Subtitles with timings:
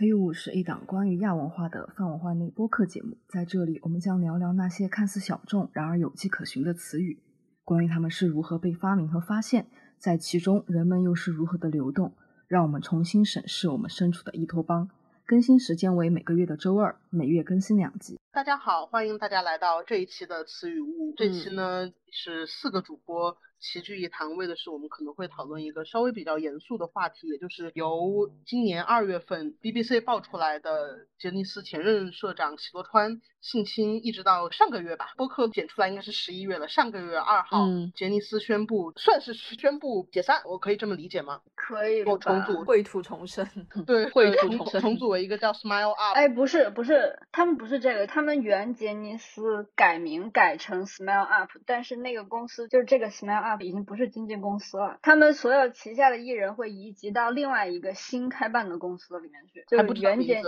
[0.00, 7.22] 词语物是一档关于亚文化的泛文化内播客节目，在这里我们将聊聊那些看似小众，然而有迹可循的词语，
[7.64, 9.66] 关于它们是如何被发明和发现，
[9.98, 12.14] 在其中人们又是如何的流动，
[12.48, 14.88] 让我们重新审视我们身处的伊托邦。
[15.26, 18.18] 更新时间为每个月的周二，每月更新两集。
[18.32, 21.12] 大家好，欢迎大家来到这一期的词语物。
[21.14, 23.36] 这期呢是四个主播。
[23.60, 36.68] 齐聚一堂，为的是我们可能会讨论一个稍微比较严肃的话题，也就是由今年二月份 BBC 爆出来的杰尼斯前任社长喜多川性侵，一直到上个月吧，播客剪出来应该是十一月了。
[36.68, 41.42] 上个月二号，杰尼斯宣布算是宣布解散，我可以这么理解吗？
[41.54, 43.46] 可以，重组，绘图重生。
[43.86, 46.16] 对，绘图重生，重组为一个叫 Smile Up。
[46.16, 53.49] 哎，不是，不是，他们不是这个，他们原杰尼斯改名改成 Smile Up，但是那个公司就是这个 Smile Up。
[53.58, 60.42] 已经不是经纪公司了，他们所有旗下的艺人会移籍到另外一个新开办的公司里面去，就是原杰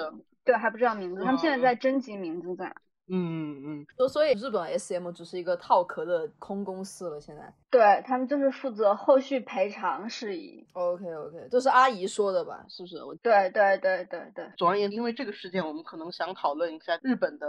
[0.45, 2.75] 对还不知道名字，他们现在在征集名字在。
[3.09, 7.53] 嗯嗯，就所以日本 S M 只是一个套壳的空公司了，现在。
[7.69, 10.65] 对他们就是负责后续赔偿事宜。
[10.73, 12.65] OK OK，这是阿姨说的吧？
[12.69, 13.03] 是不是？
[13.03, 14.51] 我对对对对对。
[14.57, 17.47] 总而言之，因为这个事件，我们可能想讨论一下日本的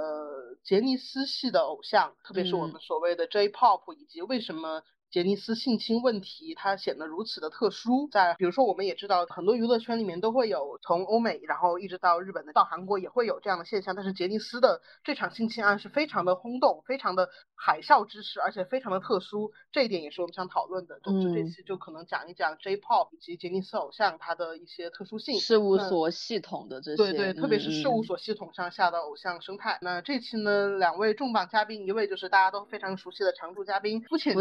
[0.64, 4.82] 杰尼斯系的偶像，特别是我们所谓的 J Pop，以及为什么。
[5.14, 8.10] 杰尼斯性侵问题，它显得如此的特殊。
[8.12, 13.96] 在比如说，我们也知道很多娱乐圈里面都会有从欧美，然后一直到日本的，到韩国也会有这样的现象。
[13.96, 19.52] 但是杰尼斯的这场性侵案是非常的轰动，非常的海啸之势，而且非常的特殊。
[19.72, 21.00] 这一点也是我们想讨论的。
[21.04, 26.98] 总之，这期就可能讲一讲 J-pop 以及杰尼斯偶像它的一些特殊性，事务所系统的这些。
[26.98, 29.78] 对对，特别是事务所系统上下的偶像生态。
[29.84, 34.34] 那这期呢，两位重磅嘉宾，一位就是大家都非常熟悉的常驻嘉宾肤浅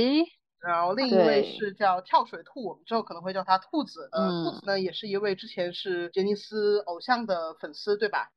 [0.00, 0.39] 吉。
[0.62, 4.08] 然后另一位是叫跳水兔，我们之后可能会叫他兔子。
[4.12, 8.30] 呃，兔子呢也是一位之前是杰尼斯偶像的粉丝，对吧？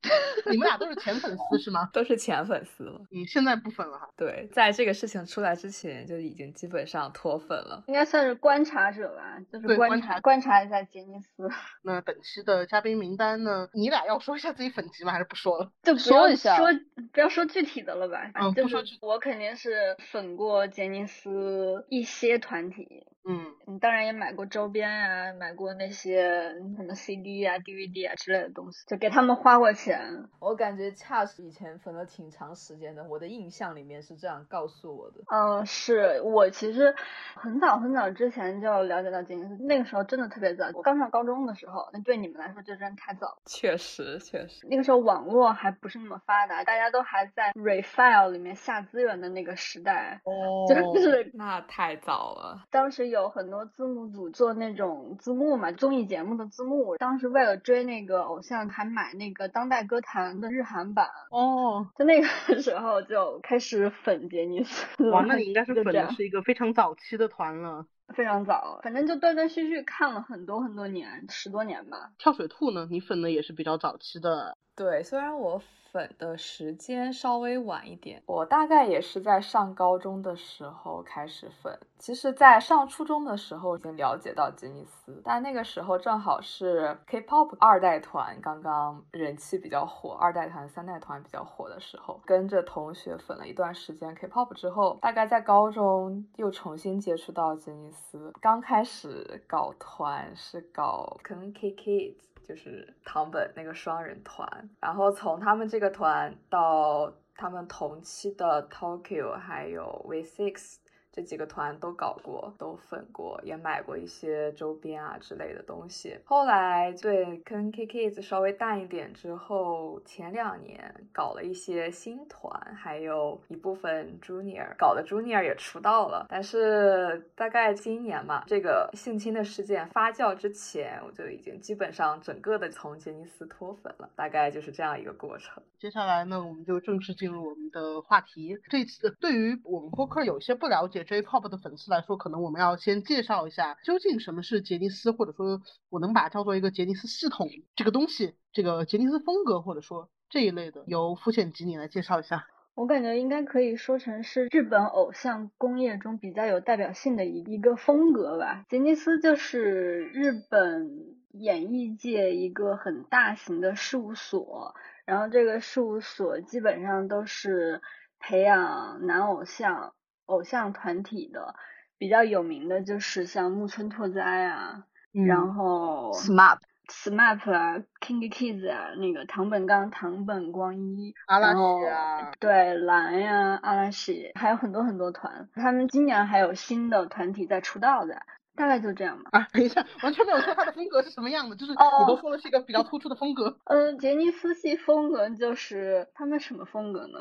[0.50, 1.90] 你们俩都是前粉丝是吗？
[1.92, 3.00] 都是前粉丝了。
[3.12, 4.08] 嗯，现在不粉了哈。
[4.16, 7.84] 对，在这个事情出来之前就已经基本上脱粉了。
[7.88, 11.48] 应该算是观察者吧，就是观察观察一下杰尼斯。
[11.82, 13.68] 那本期的嘉宾名单呢？
[13.74, 15.12] 你俩要说一下自己粉级吗？
[15.12, 15.70] 还是不说了？
[15.82, 16.68] 就说一下，说
[17.12, 18.30] 不要说具体的了吧。
[18.34, 22.02] 嗯，不说我肯定是粉过杰尼斯一。
[22.14, 23.13] 些团体。
[23.26, 30.28] 嗯，你当然也买过周边啊，买过那些什么 CD 啊、DVD 啊之类的东西，就给他们花过钱。
[30.40, 35.16] 我感觉恰是以前粉了挺长时间的，我的印象里面是这样告诉我的。
[35.32, 36.94] 嗯，是我其实
[37.34, 43.38] 很早很早之前就了解到杰尼斯，那个时候真的特别早，我刚上高中的时候，那对你们来说就真的太早。
[43.46, 50.20] 确实，确实，那个时候网络还不是那么发达，大家都还在 Refile 里面下资源的那个时代。
[50.24, 52.64] 哦， 就是那太早了。
[52.70, 56.96] 当时有很多字幕组做那种字幕嘛，综艺节目的字幕。
[56.96, 61.08] 当时为了追那个偶像，还买那个当代歌坛的日韩版。
[61.30, 62.26] 哦，就那个
[62.60, 65.10] 时候就开始粉杰尼斯。
[65.10, 67.86] 哇，那你应该是粉的是一个非常早期的团了。
[68.14, 72.10] 非常早，反正就断断续续看了很多很多年，十多年吧。
[72.18, 72.86] 跳水兔呢？
[72.90, 74.56] 你粉的也是比较早期的。
[74.76, 75.60] 对，虽然我。
[75.94, 81.78] 粉的时间稍微晚一点，我大概也是在上高中的时候开始粉。
[82.00, 98.32] 其实，在上初中的时候已经了解到吉尼斯，但那个时候正好是 K-pop 二代团刚刚人气比较火，二代团、三代团比较火的时候，跟着同学粉了一段时间 K-pop 之后，大概在高中又重新接触到吉尼斯。
[98.40, 102.33] 刚开始搞团是搞 K-Kids。
[102.46, 104.46] 就是堂本那个双人团，
[104.80, 110.76] 然后从他们这个团到他们同期的 Tokyo 还有 V6。
[111.14, 116.18] 这几个团都搞过，都粉过，也买过一些周边啊之类的东西。
[116.24, 126.26] 后来对跟 K Kids 稍微淡一点之后，前两年搞了一些新团，还有一部分 Junior 搞的 Junior 也出道了。
[126.28, 134.10] 但是大概今年嘛，这个性侵的事件发酵之前，我就已经基本上整个的从杰尼斯脱粉了。
[134.16, 135.62] 大概就是这样一个过程。
[135.78, 138.58] 接下来呢，我们就正式进入我们的话题。
[138.68, 141.03] 这次对于我们播客有些不了解。
[141.04, 152.48] J-pop 的粉丝来说，可能我们要先介绍一下究竟什么是杰尼斯，或者说我能把它叫做一个杰尼斯系统这个东西，这个杰尼斯风格，或者说这一类的，由浮浅吉你来介绍一下。
[152.74, 158.64] 我感觉应该可以说成是日本偶像工业中比较有代表性的一一个风格吧。
[158.68, 160.90] 杰尼斯就是日本
[161.30, 164.74] 演艺界一个很大型的事务所，
[165.04, 167.80] 然后这个事务所基本上都是
[168.18, 169.92] 培养男偶像。
[170.26, 171.54] 偶像团体的
[171.98, 185.48] 比较有名的就是像木村拓哉啊，然后 SMAP SMAP 啊，Kinky Kids 啊，那个唐本刚、唐本光一，阿拉然后西啊，对蓝呀、阿拉西，还有很多很多团。
[185.54, 188.20] 他们今年还有新的团体在出道的，
[188.54, 189.30] 大概就这样吧。
[189.32, 193.56] 啊，等一下，完全没有说他的风格是什么样的，就是我都说了是一个比较突出的风格。
[193.64, 197.20] 嗯，杰尼斯系风格就是他们什么风格呢？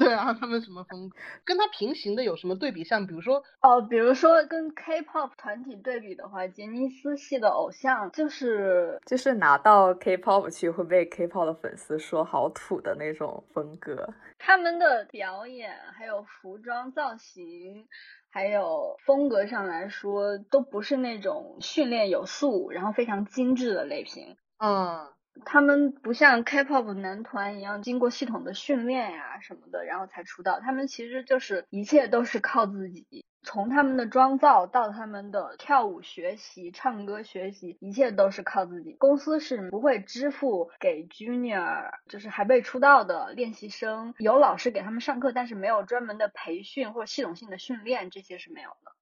[0.00, 1.16] 对啊，他们什么风格？
[1.44, 2.82] 跟他平行的有什么对比？
[2.82, 14.08] 像比如说，哦，比如说跟 K-pop 团体对比的话，杰尼斯系的偶像就是就是拿到 K-pop 去会被 K-pop 的粉丝说好土的那种风格。
[14.38, 17.86] 他们的表演，还有服装造型，
[18.30, 24.38] 还有风格上来说，都不是那种训练有素，然后非常精致的类型。
[24.58, 25.08] 嗯，
[25.44, 30.60] 他们不像 K-pop 男团一样经过系统的训练呀、什么的，然后才出道。
[30.60, 38.92] 他们其实就是一切都是靠自己，从他们的妆造到他们的跳舞学习、唱歌学习，一切都是靠自己。
[38.94, 48.92] 公司是不会支付给 Junior，就是还未出道的练习生，有老师给他们上课，但是没有专门的培训或系统性的训练，这些是没有的。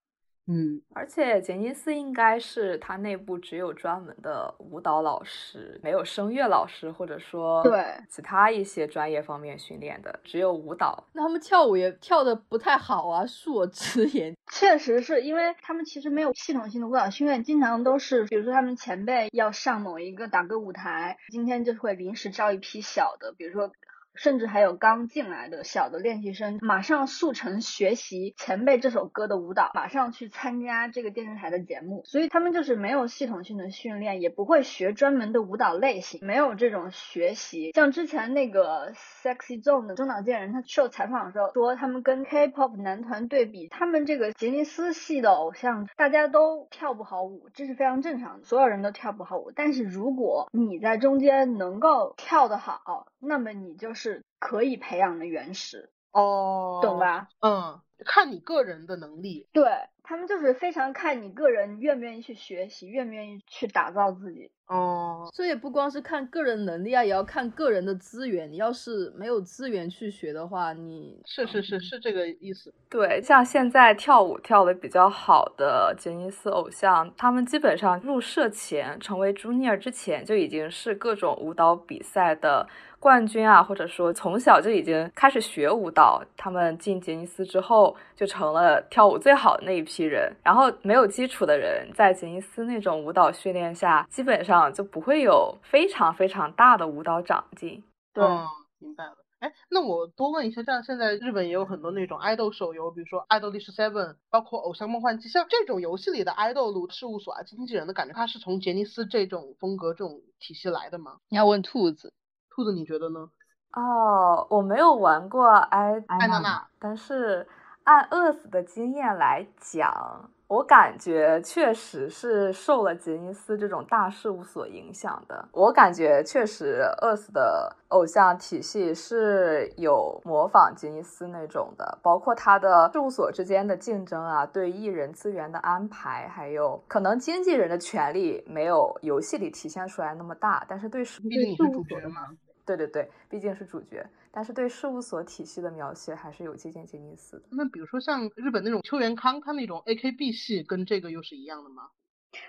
[0.51, 11.07] 嗯，而且杰尼斯应该是他内部只有专门的舞蹈老师，没有声乐老师，或者说对其他一些专业方面训练的，只有舞蹈。
[11.13, 14.35] 那他们跳舞也跳的不太好啊，恕我直言。
[14.51, 23.71] 确实是因为他们其实没有系统性的舞蹈训练，经常都是比如说他们前辈要上某一个打歌舞台，今天就会临时招一批小的，比如说。
[24.19, 37.73] 甚至还有刚进来的小的练习生，马上速成学习前辈这首歌的舞蹈，马上去参加这个电视台的节目，所以他们就是没有系统性的训练，也不会学专门的舞蹈类型，没有这种学习。
[37.73, 49.53] 像之前那个 Sexy Zone 的中岛健人，他受采访的时候说，他们跟 K-pop 男团对比，他们这个杰尼斯系的偶像，大家都跳不好舞，这是非常正常的，所有人都跳不好舞。
[49.55, 56.99] 但是如果你在中间能够跳得好，那么你就是可以培养的原石，哦，懂？
[56.99, 57.29] 吧？
[57.41, 59.49] 嗯，看你个人的能力。
[59.53, 59.71] 对
[60.03, 64.51] 他们就是非常看你个人愿不愿意去学习，愿不愿意去打造自己。
[64.69, 68.51] 哦，这也不光是看个人能力啊，也要看个人的资源。
[68.51, 72.73] 你要是没有资源去学的话，你是是是是这个意思。
[72.91, 82.67] 对，像现在跳舞跳的比较好的杰尼斯偶像，他们基本上入社前，成为 Junior 之前就已经是各种舞蹈比赛的
[82.99, 86.23] 冠军啊，或者说从小就已经开始学舞蹈。
[86.37, 90.33] 他们进杰尼斯之后，就成了跳舞最好的那一批人。
[90.43, 97.83] 然后没有基础的人，在杰尼斯那种舞蹈训练下，基本上就不会有非常非常大的舞蹈长进。
[98.13, 98.47] 对，嗯，
[98.79, 99.17] 明白了。
[99.41, 103.91] 哎，那我多问一下，像现在日本也有很多那种爱豆手游，比如说《爱豆历史 Seven》，
[104.31, 111.19] 包括《偶像梦幻祭》，像这种游戏里的爱豆路事务所啊、经纪人的感觉，他是从杰尼斯这种风格、这种体系来的吗？
[111.29, 112.13] 你要问兔子。
[112.51, 113.31] 兔子，你觉得呢？
[113.75, 117.47] 哦，我没有玩过艾艾娜艾娜娜但是
[117.85, 125.47] 按 Earth 的经验来讲，我感觉确实是受了杰尼斯这种大事务所影响的。
[125.53, 142.23] 我感觉确实 Earth 的偶像体系是有模仿杰尼斯那种的，包括他的事务所之间的竞争啊，对艺人资源的安排，还有可能经纪人的权利没有游戏里体现出来那么大，但是对事毕竟你是主角嘛。
[142.65, 147.47] 对对对，毕竟是主角，但是对事务所体系的描写还是有借鉴杰尼斯的。
[147.51, 151.91] 那比如说像日本那种秋元康，他那种 AKB 系跟这个又是一样的吗？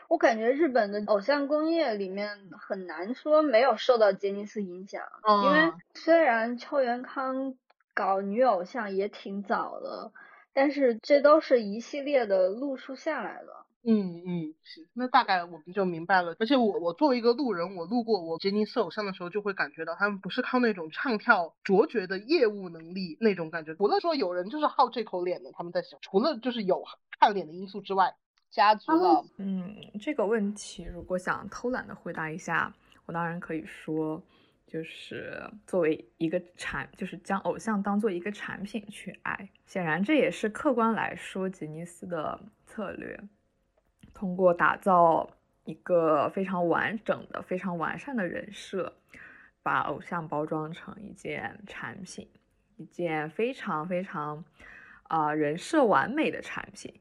[0.09, 7.55] 我感觉日本的偶像工业里面很难说没有受到杰尼斯影响，嗯因为虽然秋元康
[7.93, 10.11] 搞女偶像也挺早的，
[10.53, 13.65] 但是这都是一系列的路数下来的。
[13.83, 16.35] 嗯嗯，是，那大概我们就明白了。
[16.39, 23.73] 而且我我作为一个路人，我路过我杰尼斯偶像的时候，就会感觉到他们不是靠那种唱跳卓绝的业务能力那种感觉。
[23.75, 26.83] 除了说有人就是好这口脸的，他们在想，除了就是有
[27.19, 28.13] 看脸的因素之外，
[28.51, 32.73] 家族了，嗯，这个问题如果想偷懒的回答一下，
[33.05, 34.21] 我当然可以说，
[34.67, 39.49] 就是作为一个产，就是将偶像当做一个产品去爱。
[39.65, 43.17] 显然，这也是客观来说杰尼斯的策略。
[44.19, 45.29] 通过打造
[45.63, 48.93] 一个非常完整的、非常完善的人设，
[49.63, 52.27] 把偶像包装成一件产品，
[52.75, 54.43] 一件非常非常
[55.03, 56.93] 啊、人设完美的产品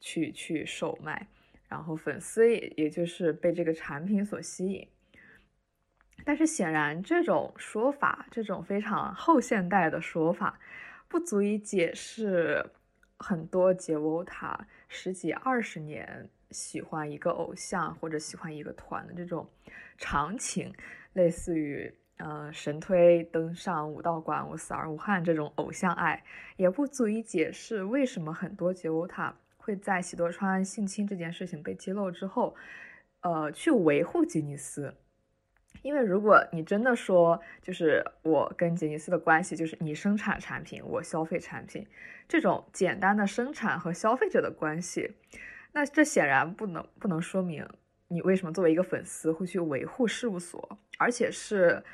[0.00, 1.26] 去去售卖，
[1.66, 4.86] 然后粉丝也也就是被这个产品所吸引。
[6.26, 10.60] 但是显然，这种说法，这种非常后现代的说法，
[11.08, 12.72] 不足以解释
[13.16, 19.48] 很多杰沃塔十几二十年喜欢一个偶像或者喜欢一个团的这种
[19.98, 20.72] 常情，
[21.12, 26.24] 类似于呃神推登上武道馆，我死而无憾这种偶像爱，
[26.56, 32.54] 也不足以解释为什么很多杰欧塔会在喜多川性侵这件事情被揭露之后，
[33.20, 34.94] 呃去维护吉尼斯。
[35.82, 41.86] 因为如果你真的说，就是我跟杰尼斯的关系就是你生产产品，我消费产品，
[42.26, 45.14] 这种简单的生产和消费者的关系，
[45.76, 47.68] 那这显然不能不能说明
[48.08, 51.84] 你为什么作为一个粉丝会去维护事务所，而且是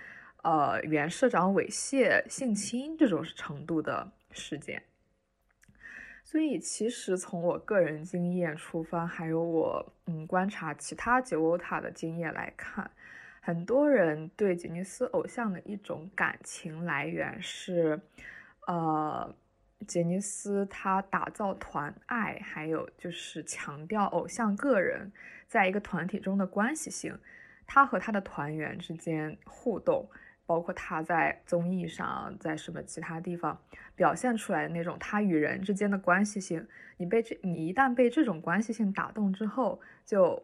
[0.45, 4.81] 呃原社长猥亵性侵这种程度的事件。
[6.23, 12.89] 所以其实从我个人经验出发，还有我嗯观察其他杰欧塔的经验来看。
[13.41, 18.01] 很多人对杰尼斯偶像的一种感情来源是，
[18.69, 19.35] 呃，
[19.83, 25.13] 杰尼斯他打造团爱，还有就是强调偶像个人
[25.47, 27.19] 在一个团体中的关系性，
[27.67, 30.09] 他和他的团员之间互动，
[30.47, 33.61] 包括他在综艺上，在什么其他地方
[33.95, 40.43] 表现出来的那种他与人之间的关系性，你被这你一旦被这种关系性打动之后，就。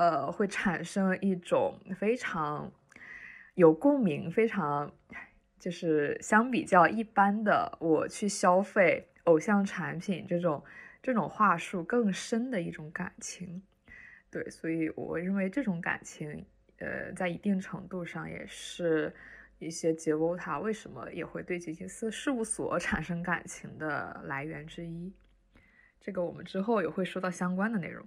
[0.00, 2.70] 呃，会产生一种非常
[3.54, 4.92] 有共鸣、非常
[5.58, 10.62] 就是相比较一般的我去消费偶像产品这种
[11.02, 13.62] 这种话术更深的一种感情。
[14.30, 16.44] 对，所以我认为这种感情，
[16.78, 19.12] 呃，在一定程度上也是
[19.58, 25.12] 一些杰沃塔为什么也会对杰金斯事务所产生感情的来源之一。
[26.00, 28.06] 这个我们之后也会说到相关的内容。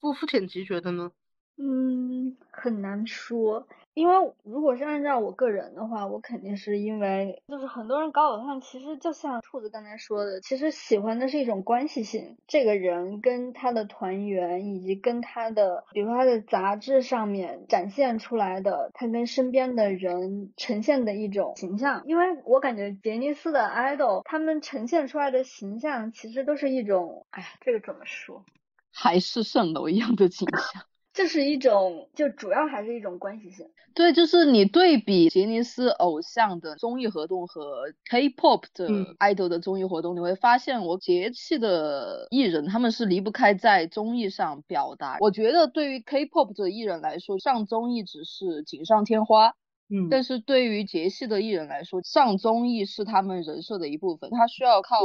[0.00, 1.10] 不肤浅级觉得呢？
[1.56, 4.14] 嗯，很难说，因为
[4.44, 22.02] 如果是按照我个人的话，我肯定是因为就是很多人搞偶像，其实就像兔子刚才说的，其实喜欢的是一种关系性，这个人跟他的团员，以及跟他的，比如说他的杂志上面展现出来的，他跟身边的人呈现的一种形象。
[22.06, 28.44] 因为我感觉杰尼斯的 idol 他们呈现出来的形象，其实都是一种，哎，这个怎么说？
[28.92, 30.82] 海市蜃楼一样的景象，
[31.18, 33.66] 这是一种，就主要还是一种关系性。
[33.92, 45.16] 对，就是你对比杰尼斯偶像的综艺活动和 K-pop 的 idol 的综艺活动，你会发现，我节气的艺人他们是离不开在综艺上表达。
[45.18, 49.56] 我觉得对于 K-pop 的艺人来说，上综艺只是锦上添花。
[49.90, 54.98] 嗯，但是对于杰系的艺人来说，上综艺是他们人设的一部分，他需要靠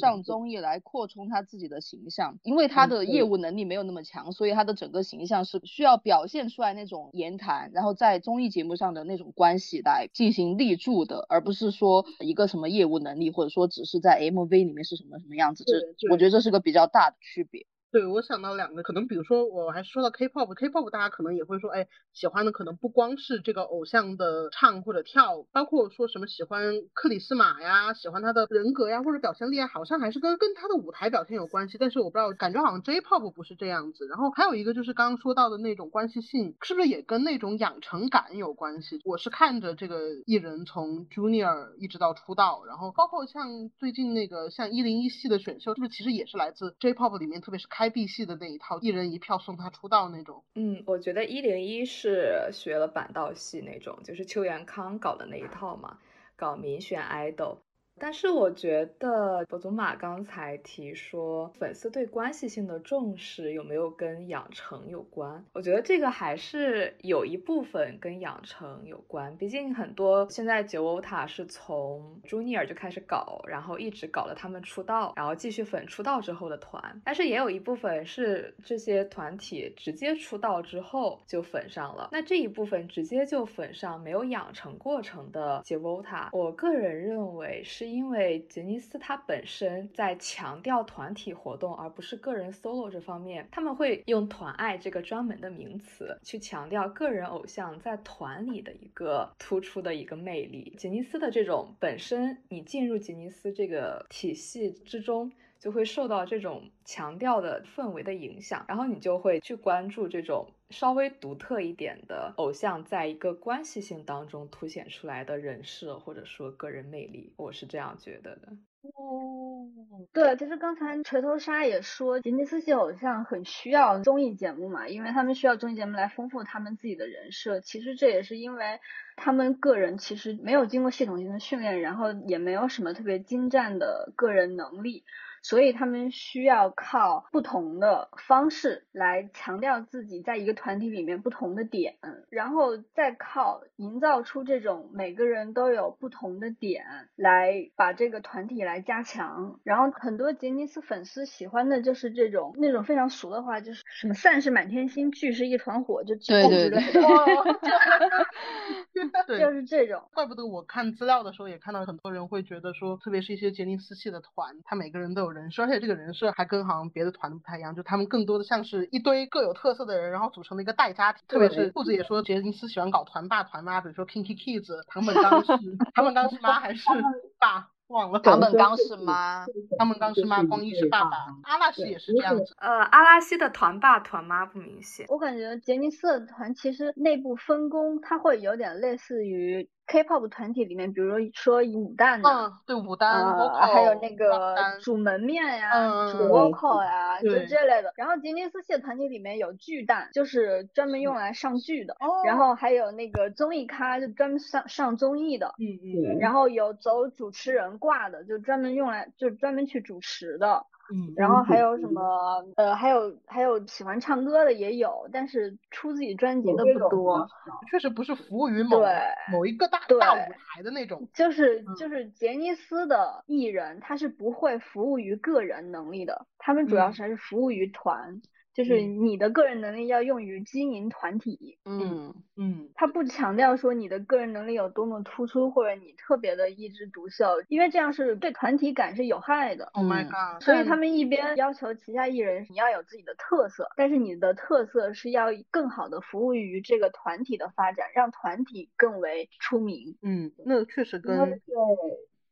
[0.00, 0.40] 上综。
[0.50, 15.76] 艺来扩充他自己的形象，因为他的业务能力没有那么强，所以他的整个形象是需要表现出来那种言谈，然后在综艺节目上的那种关系来进行立柱的，而不是说一个什么业务能力，或者说只是在 MV 里面是什么什么样子，这
[16.10, 17.66] 我觉得这是个比较大的区别。
[17.92, 31.78] 对，我想到两个，可能比如说，我还是说到 K-pop，K-pop 大家可能也会说，哎，喜欢的可能不光是这个偶像的唱或者跳，包括说什么喜欢克里斯玛呀，喜欢他的人格呀或者表现力啊，好像还是跟跟他的舞台表现有关系。
[31.80, 34.06] 但是我不知道，感觉好像 J-pop 不是这样子。
[34.06, 39.00] 然后还有一个就是刚刚说到的那种关系性，是不是也跟那种养成感有关系？
[39.04, 47.66] 我是看着这个艺人从 Junior 一直到出道，然后包括像最近那个像一零一系的选秀，是不是其实也是来自 J-pop 里面，特别是。
[47.80, 50.44] 开 B 系的那一套，一人一票送他出道那种。
[50.54, 55.96] 嗯，我觉得一零一是学了板道系那种，就是邱元康搞的那一套嘛，
[56.36, 57.56] 搞民选 idol。
[58.00, 65.44] 但是我觉得博祖马刚才提说粉丝对关系性的重视有没有跟养成有关？
[65.52, 69.36] 我觉得这个还是有一部分跟养成有关。
[69.36, 77.02] 毕竟很多现在九欧塔是从 Junior 就开始搞，然后一直搞了他们出道，然后继续粉出道之后的团。
[77.04, 82.08] 但是也有一部分是这些团体直接出道之后就粉上了。
[82.12, 87.89] 那这一部分直接就粉上没有养成过程的九欧塔，我个人认为是。
[87.90, 100.74] 因为杰尼斯他本身在强调团体活动，而不是个人 solo 这方面，他们会用团爱这个专门的名词去强调个人偶像在团里的一个突出的一个魅力。
[100.78, 105.32] 杰尼斯的这种本身，你进入杰尼斯这个体系之中。
[105.60, 118.48] 就会受到这种强调的氛围的影响，然后你就会去关注这种稍微独特一点的偶像，在一个关系性当中凸显出来的人设或者说个人魅力，我是这样觉得的。
[118.82, 119.68] 哦，
[120.12, 127.60] 对，其实刚才锤头鲨也说，吉尼斯系偶像很需要综艺节目嘛，因为他们需要综艺节目来丰富他们自己的人设。
[127.60, 128.80] 其实这也是因为
[129.22, 135.04] 他们个人其实没有经过系统性的训练，然后也没有什么特别精湛的个人能力。
[135.42, 141.96] 所以他们需要靠不同的方式来强调自己在一个团体里面不同的点，
[142.28, 146.84] 然后再靠营造出这种每个人都有不同的点
[147.16, 149.58] 来把这个团体来加强。
[149.64, 156.82] 然后很多杰尼斯粉丝喜欢的就是这种那种非常俗的话，就是什么散是满天星，聚是一团火，就对对对，
[159.26, 160.02] 就是这种。
[160.14, 171.22] 怪不得我看资料的时候也看到很多人会觉得说，特别是一些杰尼斯系的团，他每个人都有人设，而且这个人设还跟好像别的团不太一样，就他们更多的像是一堆各有特色的人，然后组成了一个大家庭。
[171.28, 175.52] 特别是兔子也说杰尼斯喜欢搞团爸团妈，比如说 Kinky Kids，唐本刚是
[175.94, 176.84] 唐本刚是妈还是
[177.38, 177.68] 爸？
[177.90, 178.18] 忘了。
[178.20, 179.44] 冈本刚是妈，
[179.78, 181.10] 冈本刚是妈，光一是爸爸。
[181.42, 182.54] 阿拉西也是这样子。
[182.58, 185.06] 呃，阿拉西的团爸团妈不明显。
[185.08, 189.68] 我感觉杰尼斯的团其实内部分工，它会有点类似于。
[189.90, 197.92] K-pop 团体里面，比如说舞旦的，嗯，对，舞旦，还有那个主门面呀，主 vocal 呀，就这类的。
[197.96, 201.96] 然后吉尼斯系团体里面有剧蛋，就是专门用来上剧的。
[202.24, 205.54] 然后还有那个综艺咖，就专门上上综艺的。
[205.58, 206.18] 嗯嗯。
[206.20, 210.66] 然后有走主持人挂的，就专门用来就专门去主持的。
[210.92, 212.44] 嗯，然后还有什么？
[212.56, 217.28] 呃，还有还有喜欢唱歌的也有，但是出自己专辑的不多。
[217.70, 218.82] 确实不是服务于某
[219.30, 221.08] 某一个大大舞台的那种。
[221.14, 228.20] 就是就是杰尼斯的艺人，他是不会服务于个人能力的，他们主要是还是服务于团。
[228.52, 239.70] 就是你的个人能力要用于经营团体，嗯嗯，他不强调说你的个人能力有多么突出或者你特别的一枝独秀，因为这样是对团体感是有害的。
[239.74, 240.42] Oh my god！
[240.42, 249.96] 所以他们一边要求旗下艺人你要有自己的特色，但是你的特色是要更好的服务于这个团体的发展，让团体更为出名。
[250.02, 251.40] 嗯，那确实跟。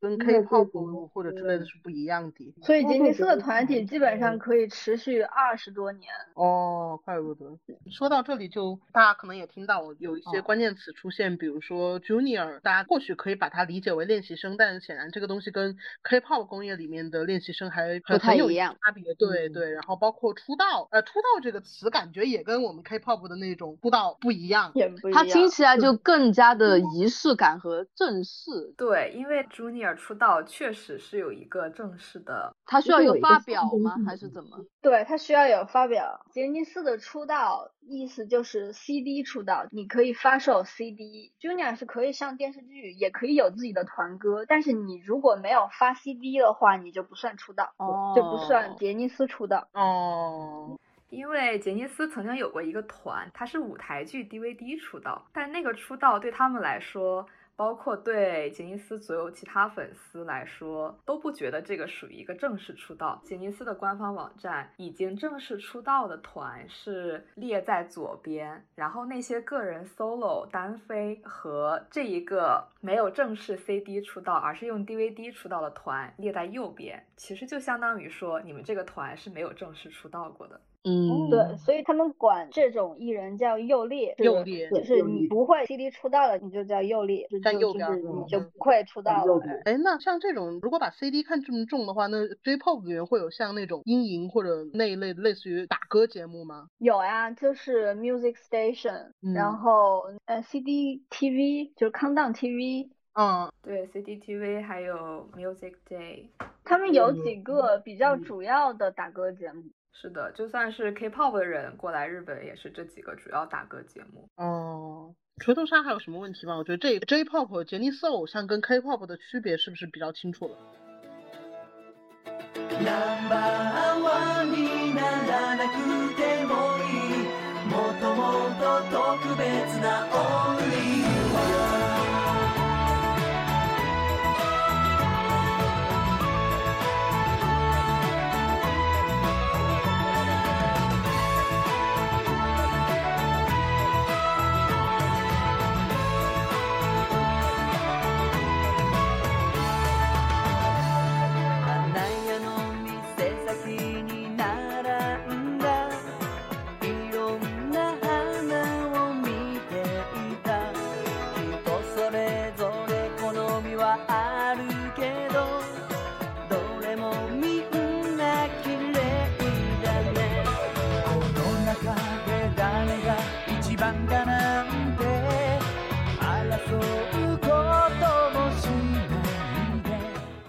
[0.00, 6.08] 跟 K-pop 或者之类的是不一样的，所以杰尼斯的团体基本上可以持续二十多年。
[6.34, 7.58] 哦，怪不得。
[7.90, 19.02] 说到这里，就大家可能也听到有一些关键词出现，比如说 Junior，大家或许可以把它理解为练习生，但是显然这个东西跟 K-pop 工业里面的练习生还不太一样差别。
[19.14, 25.12] 对对，然后包括出道，呃，出道这个词感觉也跟我们 K-pop 的那种出道不一样，也不一样。
[25.12, 28.72] 它听起来就更加的仪式感和正式。
[28.76, 29.87] 对，因为 Junior。
[29.94, 33.94] 出道确实是有一个正式的，他需要有发表吗？
[34.06, 34.64] 还是怎么？
[34.80, 36.24] 对他需要有发表。
[36.30, 41.32] 杰尼斯的出道意思就是 CD 出道，你可以发售 CD。
[41.40, 49.68] Junior 是可以上电视剧，也可以有自己的团歌，但是你如果没有发 CD 的话，你就不算出道，哦就不算杰尼斯出道。
[49.72, 50.78] 哦，
[51.10, 57.26] 因为杰尼斯曾经有过一个团，他是舞台剧 DVD 出道，但那个出道对他们来说。
[57.58, 63.20] 包括对杰尼斯所有其他粉丝来说，都不觉得这个属于一个正式出道。
[63.24, 77.04] 杰尼斯的官方网站已经正式出道的团是列在左边，然后那些个人 solo 单飞和这一个没有正式 CD 出道，而是用 DVD 出道的团列在右边。
[77.16, 80.60] 其实就相当于说，你们这个团是没有正式出道过的。
[80.84, 89.40] 嗯，对，所以他们管这种艺人叫右列，右列就是你不会 CD 出道了，你就叫右列，站右边，你就不会出道了。
[89.64, 96.68] 哎，那像这种如果把 CD 看这么重的话，那 J-pop 里面会有像那种音营或者那一类类似于打歌节目吗？
[96.78, 106.28] 有呀，就是 Music Station，然后呃 CD TV 就是 Countdown TV，嗯，对 CD TV 还有 Music Day，
[106.64, 109.64] 他们有几个比较主要的打歌节目。
[110.00, 114.28] 是的，就算是 K-pop 的人过来日本，也是这几个主要打歌节目。
[114.36, 116.56] 哦，锤头鲨还有什么问题吗？
[116.56, 120.56] 我觉得这 J-pop、杰尼斯偶像跟 K-pop 的区别是不是比较清楚了？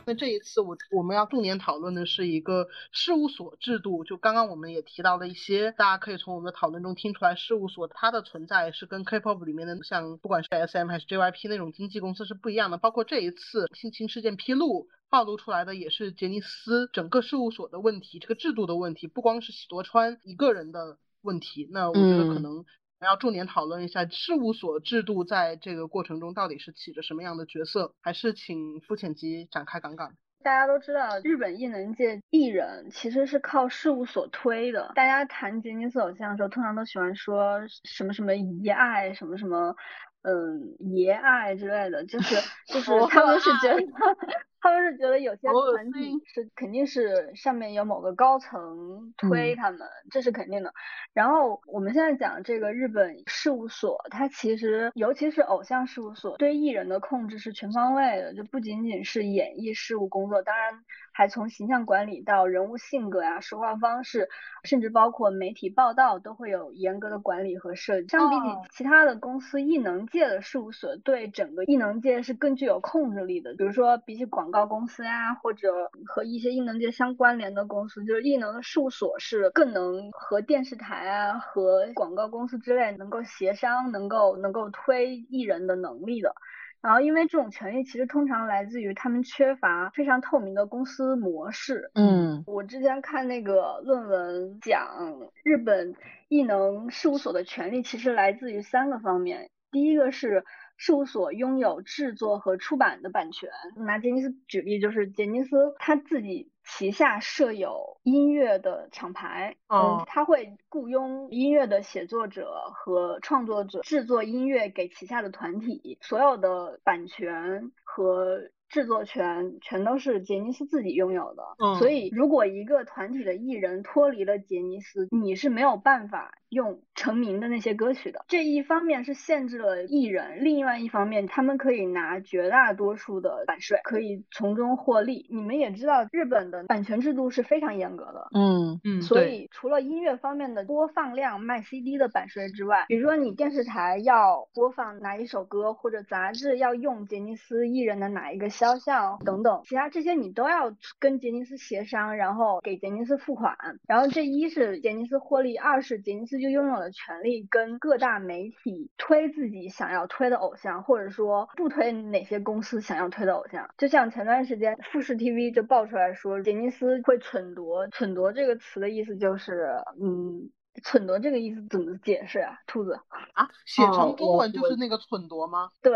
[0.09, 14.87] 那这一次我我们要重点讨论的是一个事务所制度，就刚刚我们也提到了一些，大家可以从我们的讨论中听出来，事务所它的存在是跟 K-pop 里面的像不管是 SM 还是 JYP 那种经纪公司是不一样的，包括这一次性侵事件披露。
[15.11, 21.67] 暴露出来的也是杰尼斯整个事务所的问题，这个制度的问题，不光是喜多川一个人的问题。
[21.71, 22.63] 那我觉得可能
[23.05, 30.11] 要重点讨论一下事务所制度在这个过程中到底是起着什么样的角色，还是请付浅吉展开讲讲。
[30.41, 34.93] 大家都知道，日本艺能界艺人其实是靠事务所推的。
[34.95, 39.75] 大家谈杰尼斯偶像的时候，通常都喜欢说什么什么遗爱，什么什么
[40.23, 42.35] 嗯爷爱之类的，就是
[42.67, 43.81] 就是他们是觉得。
[44.61, 49.79] 他们是觉得有些团体是肯定是上面有某个高层推他们，
[50.11, 50.73] 这是肯定的。
[51.13, 64.27] 然后我们现在讲这个日本事务所，它其实尤其是偶像事务所对艺人的控制是全方位的，就不仅仅是演艺事务工作，当然还从形象管理到人物性格呀、说话方式，
[64.65, 68.09] 甚至包括媒体报道都会有严格的管理和设计。
[68.09, 73.53] 相比起其他的公司，艺能界的事务所对整个艺能界是更具有控制力的。
[73.55, 74.49] 比如说比起广。
[74.49, 86.33] 告公司呀，或者和一些艺能界相关联的公司，就是艺能的事务所是更能和电视台啊、和广告公司之类能够协商、能够能够推艺人的能力的。
[86.81, 91.91] 然后，因为这种权利其实通常来自于他们缺乏非常透明的公司模式。
[91.93, 95.93] 嗯，我之前看那个论文讲日本
[96.27, 99.51] 艺能事务所的权利，其实来自于三个方面。
[99.71, 100.43] 第一个是。
[100.81, 103.49] 事务所拥有制作和出版的版权。
[103.75, 118.39] 拿杰尼斯举例，就是杰尼斯他自己旗下设有音乐的厂牌，嗯，他会雇佣音乐的写作者和创作者制作音乐给旗下的团体，所有的版权和。
[118.69, 121.43] 制作权全都是杰尼斯自己拥有的，
[121.79, 128.23] 所以如果一个团体的艺人脱离了杰尼斯，你是没有办法用成名的那些歌曲的。
[128.27, 135.25] 这一方面是限制了艺人，另外一方面他们可以拿绝大多数的版税，可以从中获利。
[135.31, 138.27] 你们也知道，日本的版权制度是非常严格的。
[138.35, 148.47] 嗯嗯，所以除了音乐方面的播放量、卖 CD 的版税之外，比如说你电视台要播放哪一首歌，或者杂志要用杰尼斯艺人的哪一个。
[148.59, 153.55] 肖像等等，其他这些你都要跟杰尼斯协商，然后给杰尼斯付款。
[153.87, 163.69] 然后这一是杰尼斯获利，二是杰尼斯就拥有了权利跟各大媒体推自己想要推的偶像，或者说不推哪些公司想要推的偶像。
[163.77, 167.87] 就像前段时间富士 TV 就爆出来说，杰尼斯会蠢夺。
[167.87, 169.69] 蠢夺这个词的意思就是，
[170.01, 170.49] 嗯，
[170.83, 172.57] 蠢夺这个意思怎么解释啊？
[172.67, 172.99] 兔子
[173.33, 175.69] 啊，写成中文就是那个蠢夺吗？
[175.81, 175.93] 对。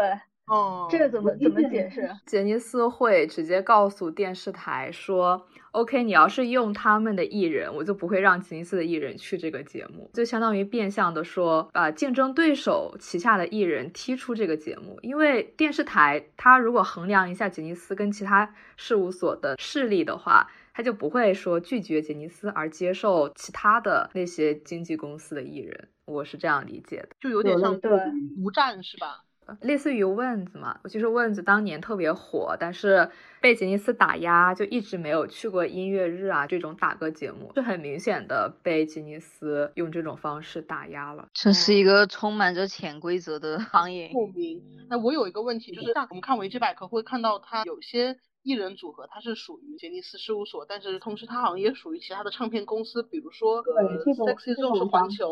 [0.48, 2.10] 哦，这个怎么怎么解释？
[2.26, 15.00] 杰尼斯会直接告诉电视台说：“OK，你要是用他们的艺人，我就不会让杰尼斯的艺人去这个节目。”就相当于变相的说，把竞争对手旗下的艺人踢出这个节目。
[15.02, 25.88] 因为电视台他如果衡量一下杰尼斯跟其他事务所的势力的话，他就不会说拒绝杰尼斯而接受其他的那些经纪公司的艺人。
[26.06, 27.90] 我是这样理解的，就有点像对
[28.36, 29.24] 独占是吧？
[29.62, 33.10] 类似于问子嘛，就是问子当年特别火，但是
[33.42, 41.28] 被吉尼斯打压，就一直没有去过音乐日啊这种打歌节目，就很明显的被吉尼斯用这种方式打压了。
[41.34, 44.10] 这是一个充满着潜规则的行业。
[44.14, 44.62] 不明。
[44.90, 48.18] 那我有一个问题，就是像我们看维基百科会看到它有些。
[48.46, 55.30] 艺人组合，它是属于杰尼斯事务所，但是同时它好像也属于其他的唱片公司，比如说，Sexy Zone 是环球，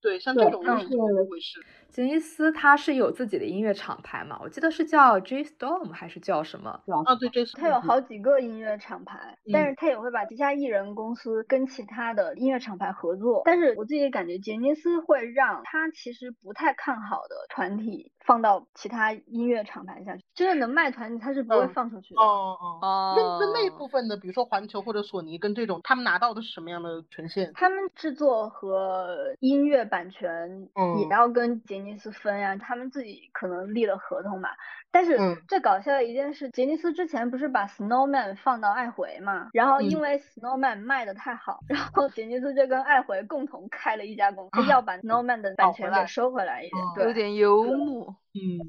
[0.00, 1.58] 对，像这种又是怎么回事？
[1.96, 4.38] 杰尼斯他是有自己的音乐厂牌嘛？
[4.42, 6.68] 我记得是叫 J Storm 还是叫什么？
[7.06, 7.58] 啊，对，J Storm。
[7.58, 13.40] 它有好几个音乐厂牌，但是他也会把旗下艺人公司跟其他的音乐厂牌合作。
[13.46, 22.20] 但是我自己感觉杰尼斯会让他其实不太看好的团体放到其他音乐厂牌下去，真的能卖团体他是不会放出去的。
[22.20, 23.14] 哦哦。
[23.16, 27.50] 那那那部分的，比如说环球或者索尼跟这种，他们拿到的是什么样的权限？
[27.54, 30.68] 他们制作和音乐版权
[31.00, 31.96] 也要跟杰尼。
[31.96, 34.56] 杰尼斯分呀，他们自己可能立了合同吧。
[34.90, 39.48] 但是最搞笑的一件事，杰尼斯之前不是把 Snowman 放到爱回嘛？
[39.54, 48.16] 然后因为 Snowman 卖的太好， 然后杰尼斯就跟爱回共同开了一家公司，要把 Snowman 的版权给收回来一点，对有点幽默。
[48.34, 48.60] 嗯。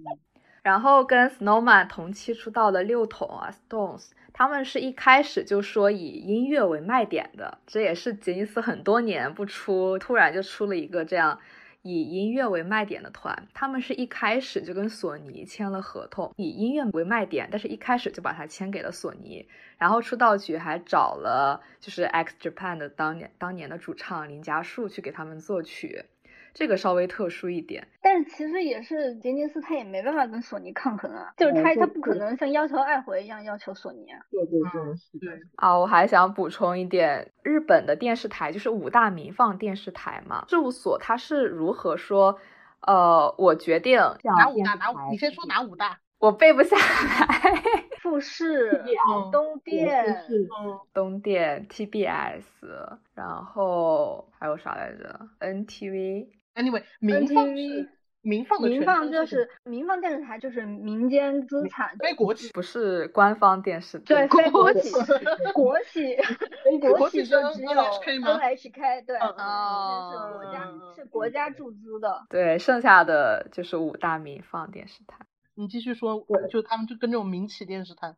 [0.62, 11.40] 然后跟 Snowman 同期出道的六筒啊，Stones，他们是一开始就说以音乐为卖点的，这也是杰尼斯很多年不出，突然就出了一个这样。
[11.82, 19.48] 以音乐为卖点的团，他们是一开始就跟索尼签了合同，以音乐为卖点，但是一开始就把它签给了索尼。
[19.78, 26.06] 然后出道曲还找了就是 X Japan 的当年当年的主唱林家树去给他们作曲。
[26.58, 34.20] 这个稍微特殊一点，但是其实也是杰尼斯，他也没办法跟索尼抗衡啊，就是他他不可能像要求爱回一样要求索尼啊。
[34.32, 34.60] 对对
[35.20, 42.40] 对，对啊，我还想补充一点，日本的电视台就是五大民放电视台嘛，事务所它是如何说？
[42.80, 44.74] 呃，我决定哪五大？
[44.76, 45.12] 哪五？
[45.12, 46.00] 你先说哪五大？
[46.20, 47.62] 我背不下来。
[48.02, 48.84] 富士、
[49.32, 50.24] 东电、
[50.94, 52.44] 东电、TBS，
[53.16, 56.28] 然后还有啥来着？NTV。
[56.58, 57.90] Anyway，民放是
[58.24, 64.06] 民放的民放就是民放电视台，就是民间资产，非国企，不是官方电视台。
[64.06, 64.92] 对，非国企，
[65.54, 66.18] 国企，
[66.98, 69.30] 国企就只有 NHK，对，是
[70.34, 72.26] 国家是国家注资的。
[72.30, 75.20] 对，剩下的就是五大民放电视台。
[75.54, 78.16] 你继续说，就他们就跟这种民企电视台。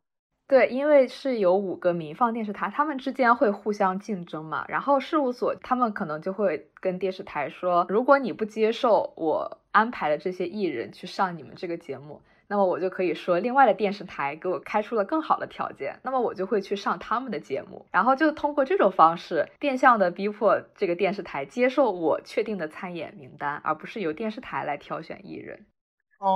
[0.50, 4.64] 对，因为是有五个民放电视台，他们之间会互相竞争嘛。
[4.66, 17.86] 然后事务所他们可能就会跟电视台说，如果你不接受我安排的这些艺人去上你们这个节目，那么我就可以说另外的电视台给我开出了更好的条件，那么我就会去上他们的节目。
[17.92, 25.64] 然后就通过这种方式，变相的逼迫这个电视台接受我确定的参演名单，而不是由电视台来挑选艺人。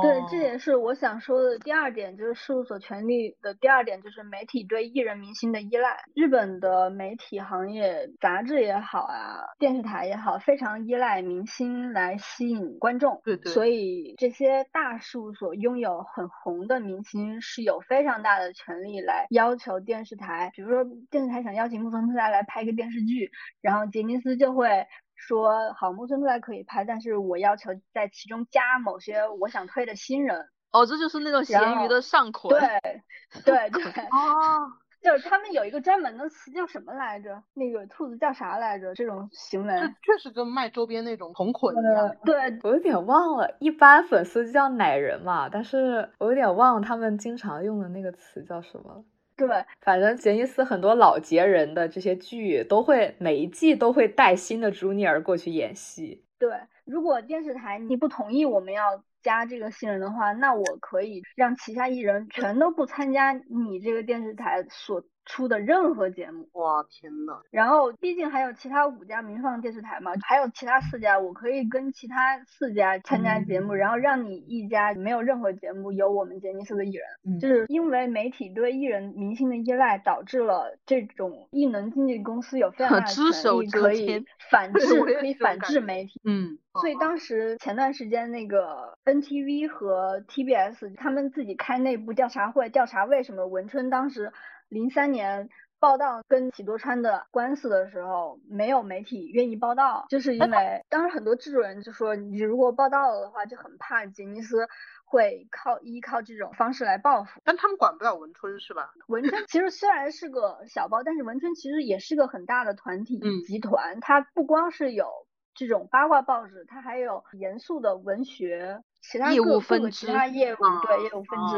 [0.02, 5.98] 对，这也是我想说的第二点，就是事务所权利的第二点，就是媒体对艺人明星的依赖。
[6.14, 13.20] 日本的媒体行业，杂志也好啊，电视台也好，非常依赖明星来吸引观众。
[13.24, 13.52] 对对。
[13.52, 24.86] 所以这些大事务所拥有很红的明星，是有非常大的权利来要求电视台，比如说电视台想邀请木村拓哉来拍一个电视剧，然后杰尼斯就会。
[25.14, 30.48] 说好木村拓哉可以拍，但是我要求在其中加某些我想推的新人。
[30.72, 32.50] 哦，这就是那种咸鱼的上捆。
[32.58, 33.02] 对
[33.44, 33.82] 对对。
[34.10, 34.72] 哦。
[35.04, 37.42] 就是他们有一个专门的词叫什么来着？
[37.52, 38.94] 那个兔子叫啥来着？
[38.94, 39.74] 这种行为。
[40.02, 42.16] 确实跟卖周边那种同捆一样。
[42.24, 49.04] 对，我有点忘了，一般粉丝叫奶人嘛，但是我有点忘了他们经常用的那个词叫什么了。
[49.36, 49.48] 对，
[49.80, 56.24] 反正杰尼斯很多老杰人的这些剧都会每一季都会带新的朱尼尔过去演戏。
[56.38, 56.50] 对，
[56.84, 65.02] 如果电视台你不同意我们要加这个新人的话，那我可以让旗下艺人全都不参加你这个电视台所。
[65.24, 67.40] 出的任何节目，哇天呐！
[67.50, 76.92] 然后毕竟还有其他五家民放电视台嘛，还有其他四家，我可以跟其他四家参加节目，然后让你一家没有任何节目有我们杰尼斯的艺
[77.24, 86.20] 人，就是因为媒体对艺人明星的依赖，导致了这种艺能经纪公司有非常大的权利可以 反 制，可以反制媒体。
[86.24, 94.32] 嗯，所以当时前段时间那个 NTV 和 TBS 他们自己开内部调查会，调查为什么文春当时。
[94.68, 95.48] 零三年
[95.78, 104.66] 报道跟喜多川的官司的时候，没有媒体愿意报道，就是因为当时很多制作人就说，你如果报道了的话，就很怕杰尼斯
[105.04, 107.40] 会靠依靠这种方式来报复。
[107.44, 108.90] 但他们管不了文春是吧？
[109.08, 115.06] 文春其实虽然是个小报，但是文春其实也是个很大的团体集团，它不光是有
[115.54, 118.82] 这种八卦报纸，它还有严肃的文学。
[119.10, 121.56] 其他业务分支，其他业务对业务分支，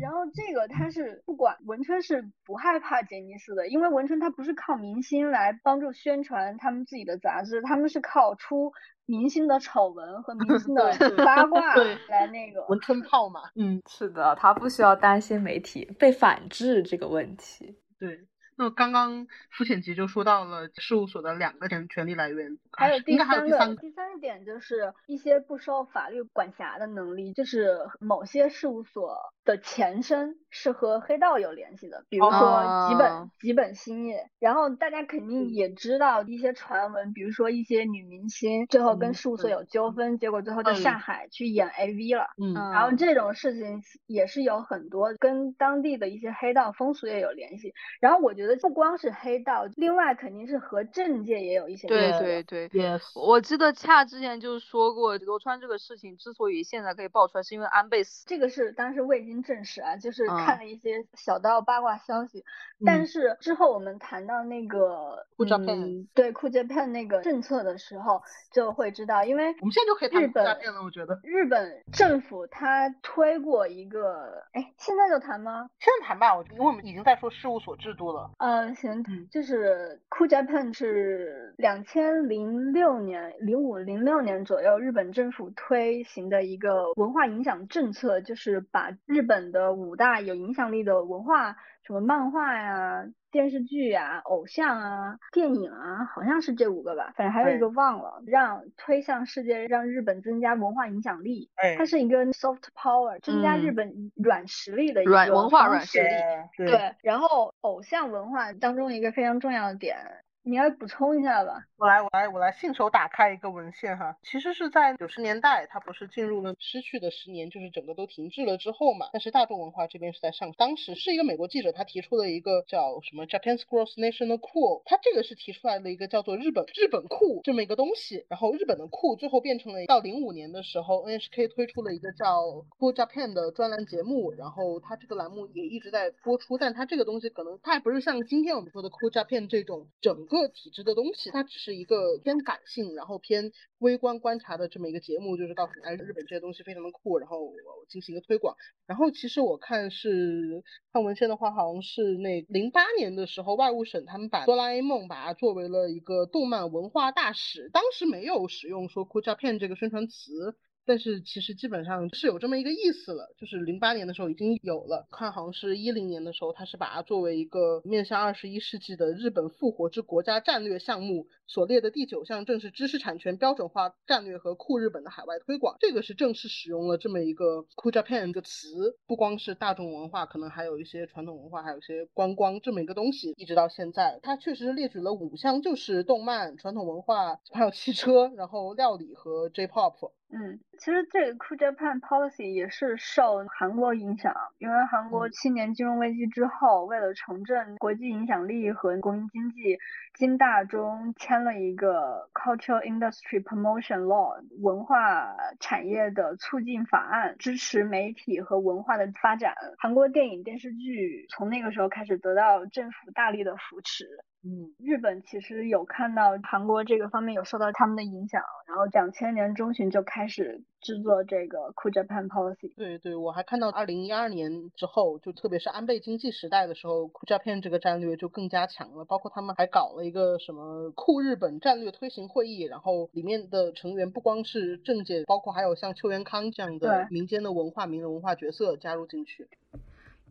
[0.00, 8.72] 然后这个他是不管文春是不害怕杰尼斯的，因为文春他不是靠明星来帮助宣传他们自己的杂志，他们是靠出
[9.06, 10.92] 明星的丑闻和明星 的
[11.24, 11.74] 八卦
[12.08, 13.42] 来那个文春炮嘛。
[13.54, 17.78] 嗯，是的，他不需要担心媒体被反制这个问题。
[17.98, 18.26] 对。
[18.62, 34.28] 那刚刚付浅吉就说到了事务所的两个权权利来源，还有第三个第三个点就是一些不受法律管辖的能力，就是某些事务所的前身是和黑道有联系的，比如说几本几本兴业。
[34.38, 42.26] 然后大家肯定也知道一些传闻，比如说一些女明星最后跟事务所有纠纷，结果最后就下海去演 AV 了。
[42.36, 47.72] 嗯，然后这种事情也是有很多跟当地的一些黑道风俗也有联系。
[47.98, 53.00] 然后我觉觉得不光是黑道，另外肯定是和政界也有一些对对对，yes。
[53.14, 58.24] 我记得恰之前就说过，罗川这个事情之所以现在可以爆出来，是因为安倍死。
[58.26, 62.44] 这个是当时未经证实啊，就是嗯看了一些小道八卦消息。
[62.84, 68.20] 但是之后我们谈到那个酷 Japan 嗯，对酷 Japan 那个政策的时候，
[68.52, 75.70] 就会知道，因为我们现在就可以谈日本酷 Japan 了，我觉得日本政府他推过一个，哎，现在就谈吗？
[75.78, 78.28] 现在谈吧，我因为我们已经在说事务所制度了。
[78.38, 101.50] 嗯，行嗯，就是酷 Japan 是两千零六年、零五零六年左右，日本政府推行的一个文化影响政策，就是把日本的五大有影响力的文化，什么漫画呀、电视剧呀、偶像啊、电影啊，好像是这五个吧，反正还有一个忘了，让推向世界，让日本增加文化影响力。
[101.56, 103.72] 哎它是一个 soft power，增加日嗯。
[103.72, 106.66] 本软实力的一个软文化软实力对。
[106.66, 109.96] 对，然后偶像文化当中一个非常重要的点，
[110.44, 111.64] 你来补充一下吧？
[111.76, 114.16] 我来，我来，我来信手打开一个文献哈。
[114.24, 119.06] 其实是在九十年代，它不是进入了失去的十年，就是整个都停滞了之后嘛。
[119.12, 128.26] 但是大众文化这边是在上，当时是一个美国记者，他提出了一个叫什么 Japan's Gross National Cool，他这个是提出来了一个叫做日本日本酷这么一个东西。
[128.28, 132.42] 然后日本的酷最后变成了到零五年的时候，NHK 推出了一个叫
[132.80, 147.52] Cool Japan 的专栏节目，然后它这个栏目也一直在播出，但它这个东西可能它还不是像今天我们说的 Cool Japan 这种整个体制的东西，它只是一个偏感性，然后偏微观观察的这么一个节目，就是告诉你，哎，日本这些东西非常的酷，然后我
[147.88, 148.56] 进行一个推广。
[148.86, 160.56] 然后其实我看是看文献的话，好像是那零八年的时候，外务省他们把哆啦 A 梦把它作为了一个动漫文化大使，当时没有使用说哭泣 up 这个宣传词。
[160.84, 175.76] 但是其实基本上是有这么一个意思了，就是零八年的时候已经有了，看好像是一零年的时候，它是把它作为一个面向二十一世纪的日本复活之国家战略项目所列的第九项，正是知识产权标准化战略和酷日本的海外推广。
[175.78, 190.10] 这个是正式使用了这么一个酷 Japan 这个词，不光是大众文化，可能还有一些传统文化，还有一些观光这么一个东西，一直到现在，它确实列举了五项，就是动漫、传统文化，还有汽车，然后料理和 J-pop。
[190.34, 199.78] 嗯，其实这个 Cool Japan Policy 也是受韩国影响，因为韩国嗯七年金融危机之后，为了重振国际影响力和国民经济，
[200.14, 209.54] 金大中签了一个 Cultural Industry Promotion Law 文化产业的促进法案，支持媒体和文化的发展。
[209.78, 214.06] 韩国电影电视剧从那个时候开始得到政府大力的扶持。
[214.44, 222.74] 嗯，日本其实有看到韩国这个方面有受到他们的影响，然后两千年中旬就开始制作这个 Cool Japan Policy。
[222.74, 229.04] 对对，我还看到二零一二年之后，就特别是安倍经济时代的时候，酷 Japan 这个战略就更加强了。
[229.04, 239.46] 包括他们还搞了一个什么酷日本战略推行会议，然后里面的成员不光是政界，包括还有像邱元康这样的民间的文化名人文化角色加入进去。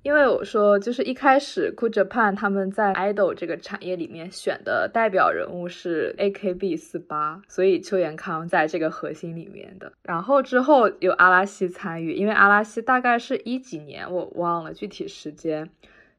[0.04, 9.94] 因为我说，就是一开始 g o o Japan 他们在 idol 这个产业里面选的代表人物是 AKB 四八，所以邱元康在这个核心里面的。
[10.04, 15.70] 然后之后有阿拉西参与，因为阿拉西大概是一几年，我忘了具体时间，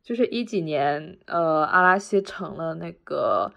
[0.03, 3.53] 就是一几年，呃，阿拉西成了那个。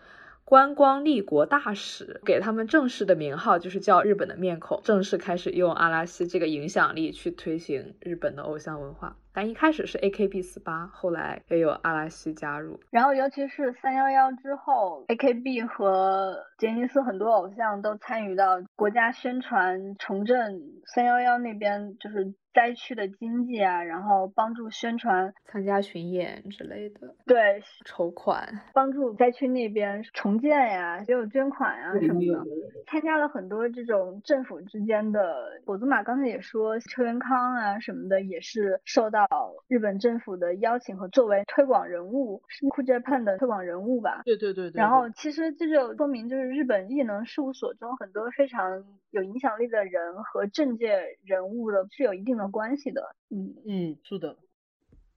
[0.47, 9.17] 观光立国大使给他们正式的名号就是叫日本的面孔，正式开始用阿拉西这个影响力去推行日本的偶像文化。
[9.35, 12.79] 但一开始是 AKB 四八，后来也有阿拉西加入。
[12.89, 28.61] 然后尤其是三幺幺之后，AKB 和杰尼斯很多偶像都参与到国家宣传重振三幺幺那边，就是灾区的经济啊，然后帮助宣传，参加巡演之类的，对，筹款。
[28.73, 32.45] 帮助灾区那边重建呀，也有捐款呀什么的。
[32.87, 39.24] 参加了很多这种政府之间的，果子马刚才也说，车元康啊什么的也是受到
[39.67, 44.21] 日本政府的邀请和作为推广人物，是 Cool Japan 的推广人物吧。
[44.25, 44.79] 对对对对。
[44.79, 53.15] 然后其实这就说明，就是日本艺能事务所中很多非常有影响力的人和政界人物的是有一定的关系的。
[53.29, 54.35] 嗯嗯，是的。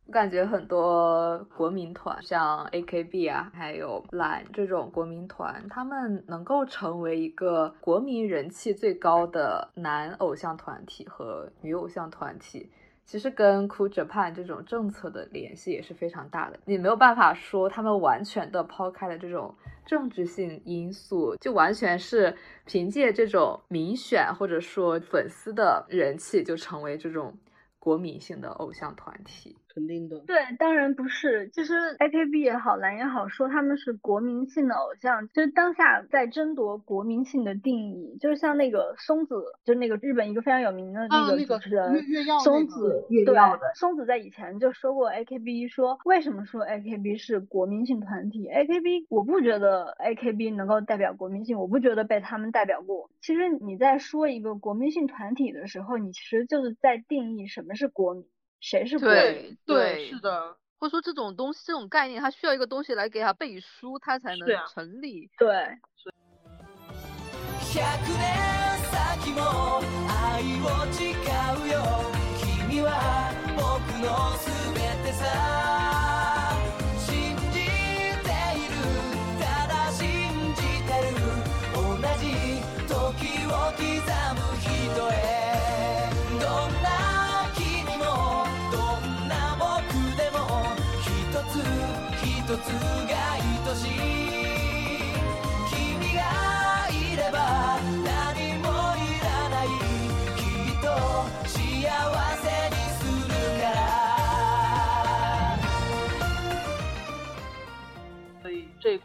[0.07, 12.71] 我感觉很多国民团，像 AKB 啊，还有 LINE 这种国民团，他们能够成为一个国民人气最高的男偶像团体和女偶像团体，
[13.09, 16.61] 其实跟 Cool Japan 这种政策的联系也是非常大的。
[16.66, 19.55] 你没有办法说他们完全的抛开了这种
[19.87, 27.35] 政治性因素，就完全是凭借这种民选或者说粉丝的人气就成为这种
[27.79, 29.57] 国民性的偶像团体。
[29.74, 30.18] 肯定的。
[30.26, 31.49] 对，当然不是。
[31.51, 38.16] 其实 AKB 也好，蓝也好，说他们是国民性的偶像，就是当下在争夺国民性的定义。
[38.20, 42.03] 就是像那个松子，就是那个日本一个非常有名的那个主持人
[42.43, 43.34] 松子，对，
[43.74, 53.11] 松子在以前就说过 AKB，说为什么说 AKB 是国民性团体？AKB 我不觉得 AKB 能够代表国民性，我不觉得被他们代表过。
[53.20, 58.24] 其实你在说一个国民性团体的时候，你其实就是在定义什么是国民。
[58.61, 65.30] 谁是对对是的，或者说这种东西这种概念，它需要一个东西来给它背书，它才能成立。
[65.38, 65.48] 对。
[65.96, 66.12] 所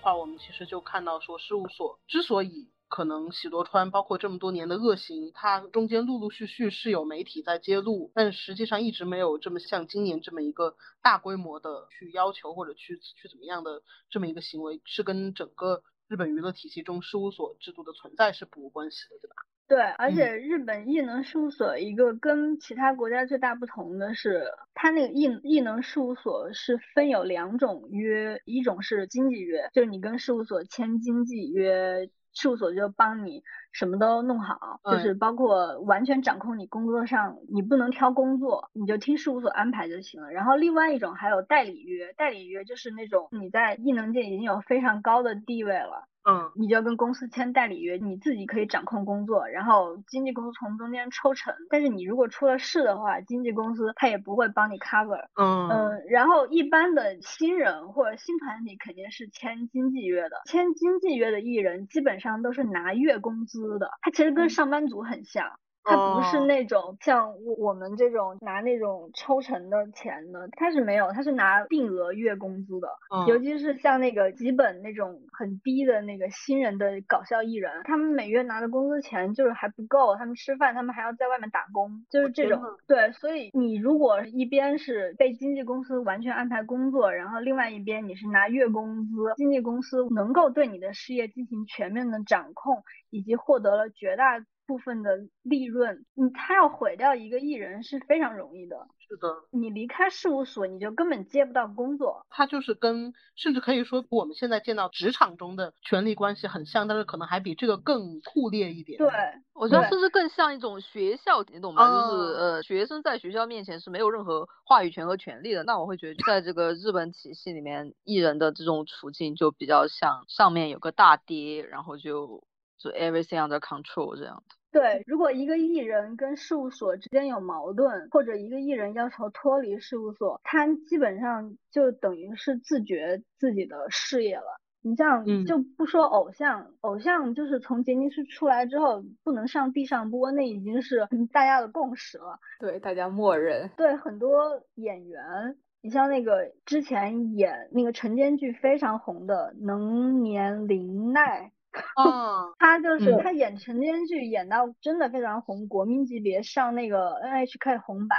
[0.04, 2.70] 话我们其实就看到说，事务所之所以。
[2.90, 13.82] 可能喜多川包括这么多年的恶行，它中间陆陆续续是有媒体在揭露，但实际上一直没有这么像今年这么一个大规模的去要求或者去去怎么样的
[14.12, 19.34] 这么一个行为，是跟整个日本娱乐体系中事务所制度的存在是不无关系的，对吧？
[19.74, 24.44] 对，而且日本艺能事务所一个跟其他国家最大不同的是，
[24.76, 32.08] 它那个艺艺能事务所是分有两种约，一种是经济约，就是你跟事务所签经济约。
[32.36, 40.32] 事务所就帮你什么都弄好，就是包括完全掌控你工作上，你不能挑工作，你就听事务所安排就行了。
[40.32, 46.08] 然后另外一种还有代理约，代理约就是那种你在艺能界已经有非常高的地位了。
[46.26, 51.54] 嗯，你就要跟公司签代理约，你自己可以掌控工作，然后经纪公司从中间抽成。
[51.70, 55.28] 但是你如果出了事的话，经纪公司他也不会帮你 cover。
[55.36, 65.60] 嗯嗯，然后一般的新人或者新团体肯定是签经纪约的，签经纪约的艺人基本上都是拿月工资的，他其实跟上班族很像。
[65.84, 72.88] 他不是那种像我们这种拿那种抽成的钱的，他是没有，他是拿定额月工资的。
[73.28, 82.62] 尤其是像那个基本那种很低的那个新人的搞笑艺人，他们每月拿的工资钱就是还不够，他们吃饭他们还要在外面打工，就是这种。
[82.88, 94.44] 对，所以你如果一边是被经纪公司完全安排工作，然后另外一边你是拿月工资，经纪公司能够对你的事业进行全面的掌控，以及获得了绝大。
[94.66, 98.88] 部分的利润，你他要毁掉一个艺人是非常容易的。
[99.08, 102.26] 是的，你离开事务所，你就根本接不到工作。
[102.30, 108.98] 他就是跟，甚至可以说我们现在见到职场中的权力关系很像，但是可能还比这个更酷烈一点。
[108.98, 109.10] 对，
[109.54, 111.86] 我觉得甚至更像一种学校，你懂吗？
[111.86, 115.64] 就是呃，学生在学校面前是没有任何话语权和权利的。
[115.64, 122.44] 那我会觉得，在这个日本体系里面，艺人的这种处境就比较像上面有个大爹，然后就。
[122.84, 124.56] 就 everything under control 这样的。
[124.72, 134.60] 对，如果一个艺人跟事务所之间有矛盾，或者一个艺人要求脱离事务所，他基本上就等于是自觉自己的事业了。
[134.82, 142.40] 你像就不说偶像，偶像就是从杰尼斯出来之后不能上地上播，那已经是大家的共识了。
[142.60, 143.70] 对，大家默认。
[143.78, 151.52] 对，很多演员，你像那个之前演那个晨间剧非常红的能年玲奈。
[152.00, 158.16] 嗯，他就是他演陈间剧演到真的非常红，国民级别上那个 NHK 红白，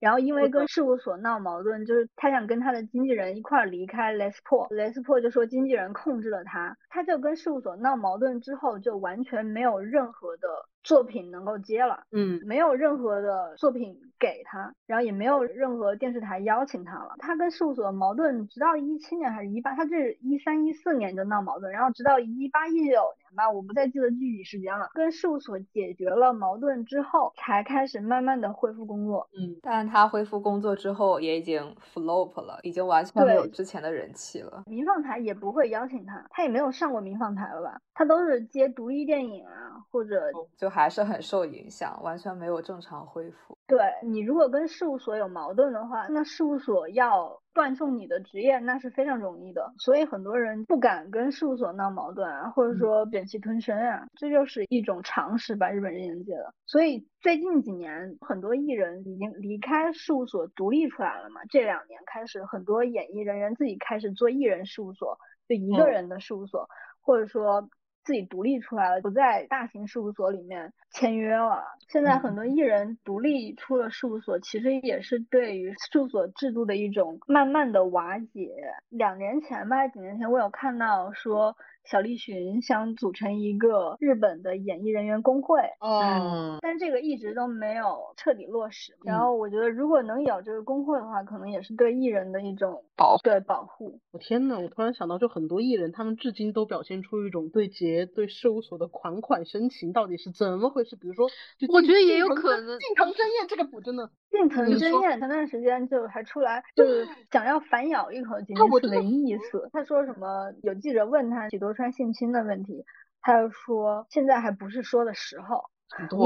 [0.00, 10.48] 然后因为跟事务所闹矛盾，就是他想跟他的经纪人一块离开 Lespo，Lespo 就说经纪人控制了他，他就跟事务所闹矛盾之后就完全没有任何的。
[10.86, 17.16] 作品能够接了，嗯，没有任何的作品给他，然后也没有任何电视台邀请他了。
[17.18, 24.88] 他跟事务所矛盾，直到一七年还是一八，他这是一三一四年就闹矛盾，然后直到一八一九年吧，我不再记得具体时间了。
[24.94, 29.28] 跟事务所解决了矛盾之后，才开始慢慢的恢复工作。
[29.38, 34.64] 嗯，但他恢复工作之后，也已经 flop 了，已经完全没有之前的人气了。
[34.66, 37.80] 民放台也不会邀请他，他也没有上过民放台了吧？
[37.94, 40.70] 他都是接独立电影啊，或者就。
[40.76, 43.55] 还是很受影响，完全没有正常恢复。
[43.68, 49.74] 对你如果跟事务所有矛盾的话，那事务所要断送你的职业，那是非常容易的。
[49.78, 56.54] 所以很多人不敢跟事务所闹矛盾啊，或者说忍气吞声啊，这就是一种常识吧，日本人界的。
[56.64, 61.40] 所以最近几年，很多艺人已经离开事务所独立出来了嘛。
[61.50, 66.68] 这两年开始，很多演艺人员自己开始做艺人事务所，就一个人的事务所，
[67.00, 67.68] 或者说。
[68.06, 71.62] 自己独立出来了，不在大型事务所里面签约了。
[71.88, 78.54] 现在很多艺人独立出了事务所，其实也是对于事务所制度的一种慢慢的瓦解。
[78.88, 81.54] 两年前吧，几年前我有看到说。
[81.86, 88.96] 小栗旬想组成一个日本的演艺人员工会，嗯，但这个一直都没有彻底落实。
[89.04, 94.00] 然后我觉得，如果能有这个工会的话，可能也是对艺人的一种保对保护。
[94.12, 100.96] 我天呐，我突然想到，就很多艺人，他们至今都表现出一种对杰对事务所的款款深情，到底是怎么回事？
[100.96, 101.28] 比如说，
[101.72, 102.78] 我觉得也有可能。
[102.78, 104.10] 近藤真彦这个补真的。
[104.36, 109.68] 近藤真彦前段时间就还出来，就是想要反咬一口金尼斯的意思。
[109.72, 110.52] 他说什么？
[110.62, 112.84] 有记者问他许多川性侵的问题，
[113.20, 115.62] 他就说现在还不是说的时候。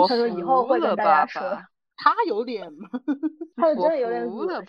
[0.09, 1.43] 他说以后会跟大家说。
[2.03, 2.89] 他有点吗？
[3.57, 4.65] 他真的有点恶心。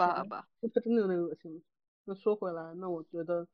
[0.73, 1.63] 他真的有点恶心。
[2.03, 3.47] 那说回来，那我觉得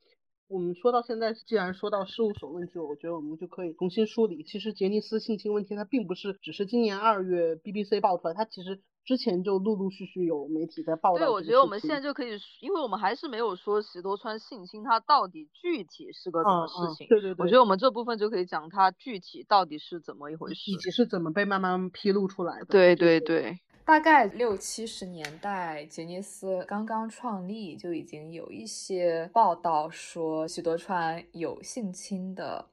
[0.48, 4.44] 我们说到现在，既然说到事务所问题，我觉得我们就可以重新梳理。
[4.44, 8.82] 其实杰尼斯性侵问题，它并不是只是今年二月 BBC 爆出来，它其实。
[9.08, 11.20] 之前就陆陆续续有媒体在报道。
[11.20, 17.08] 对，我觉得我们现在就可以，因为我们还是没有说喜多川性侵，它到底具体是个什么事情？
[17.08, 17.36] 对对对。
[17.40, 22.66] 我觉得我们这部分就可以讲它具体到底是怎么一回事，以及是怎么被慢慢披露出来的。
[22.66, 23.58] 对对对。
[23.88, 32.68] 大概六七十年代，杰尼斯刚刚创立，就已经有一些报道说许多川有性侵的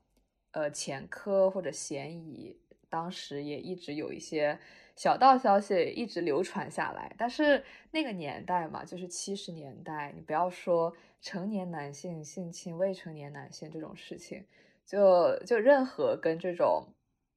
[0.50, 2.58] 呃前科或者嫌疑，
[2.90, 4.58] 当时也一直有一些。
[4.96, 14.44] 小道消息一直流传下来，但是那个年代嘛，就是七十年代，你不要说成年男性性侵未成年男性这种事情，
[14.84, 16.88] 就就任何跟这种。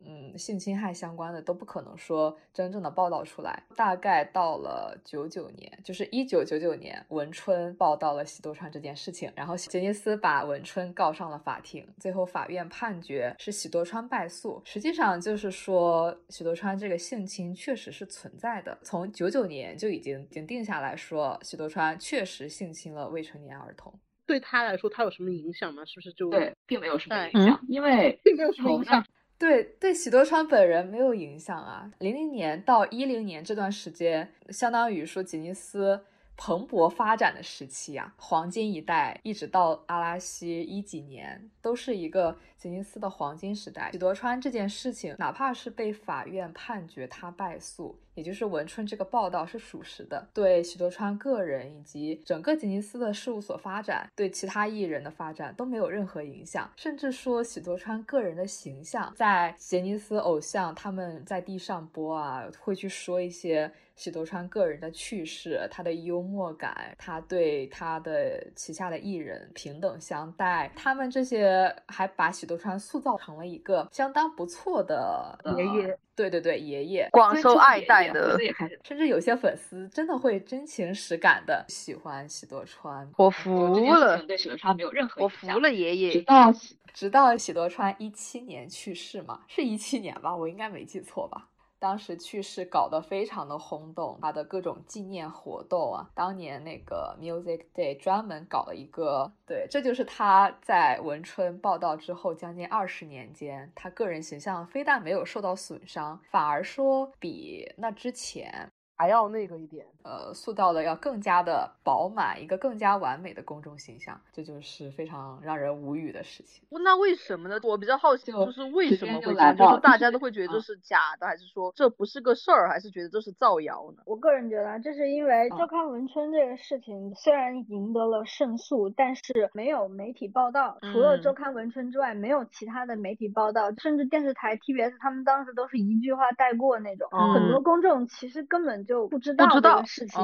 [0.06, 3.64] 嗯，性侵害相关的都不可能说真正的报道出来。
[3.76, 14.62] 大概到了九九年，就是一九九九年，文春报道了喜多川这件事情，然后杰尼斯把文春告上了法庭，最后法院判决是喜多川败诉。
[14.66, 23.94] 实际上就是说，喜多川这个性侵确实是存在的，从九九年就已经已经定下来说，喜多川确实性侵了未成年儿童。
[24.26, 25.84] 对他来说，他有什么影响吗？
[25.86, 29.04] 是不是就对，并没有什么影响，因为并没有什么影响。
[29.40, 31.92] 对对，喜多川本人没有影响啊。
[32.00, 36.02] 零零年到一零年这段时间，相当于说吉尼斯
[36.36, 42.38] 蓬勃发展的时期啊，黄金一代，一直到阿拉西一几年，都是一个。
[42.58, 72.47] 吉尼斯的黄金时代，喜多川这件事情，哪怕是被法院判决他败诉，也就是文春这个报道是属实的，对喜多川个人以及整个吉尼斯的事务所发展，对其他艺人的发展都没有任何影响，甚至说喜多川个人的形象，在杰尼斯偶像他们在地上播啊，会去说一些喜多川个人的趣事，他的幽默感，他对他的旗下的艺人平等相待，他们这些还把喜。
[72.48, 78.40] 多川塑造成了一个相当不错的爷爷，对对对，爷爷广受爱戴的，
[78.84, 83.08] 甚至有些粉丝真的会真情实感的喜欢喜多川。
[83.18, 86.12] 我服了，对喜多川没有任何我服了，爷爷。
[86.14, 86.54] 直到
[86.94, 90.36] 直到喜多川一七年去世嘛，是一七年吧？
[90.36, 91.50] 我应该没记错吧？
[91.80, 108.70] 当时去世搞得非常的轰动，他的各种纪念活动啊，当年那个 Music Day 专门搞了一个，对，这就是他在文春报道之后将近二十年间，他个人形象非但没有受到损伤，反而说比那之前。
[108.98, 116.66] 还要那个一点，呃，塑造的要更加的饱满，一个更加完美的公众形象，这就是非常让人无语的事情。
[116.84, 117.60] 那为什么呢？
[117.62, 119.56] 我比较好奇，就是为什么会这样？
[119.56, 124.02] 就是大家都会觉得 这是假的，还是说这不是个事儿，还是觉得这是造谣呢？
[124.08, 138.87] 我个人觉得，这是因为周刊文春这个事情虽然赢得了胜诉，但是没有媒体报道，除了周刊文春之外，没有其他的媒体报道，甚至电视台 TBS 他们当时都是一句话带过那种，很多公众其实根本。
[138.88, 140.20] 就不知道这个事情，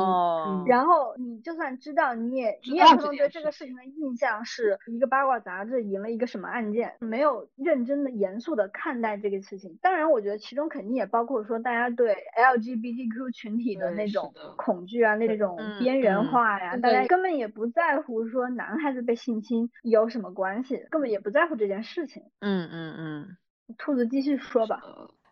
[0.66, 9.78] 然后你就算知道，你也你也可能对这个事情的印象是一个八卦杂志赢了一个什么案件，没有认真的、严肃的看待这个事情。
[9.82, 22.24] 当然，我觉得其中肯定也包括说大家对 LGBTQ 群体的那种恐惧啊，那种边缘化呀，大家根本也不在乎说男孩子被性侵有什么关系，根本也不在乎这件事情。
[22.40, 23.38] 嗯嗯嗯，
[23.78, 24.82] 兔子继续说吧。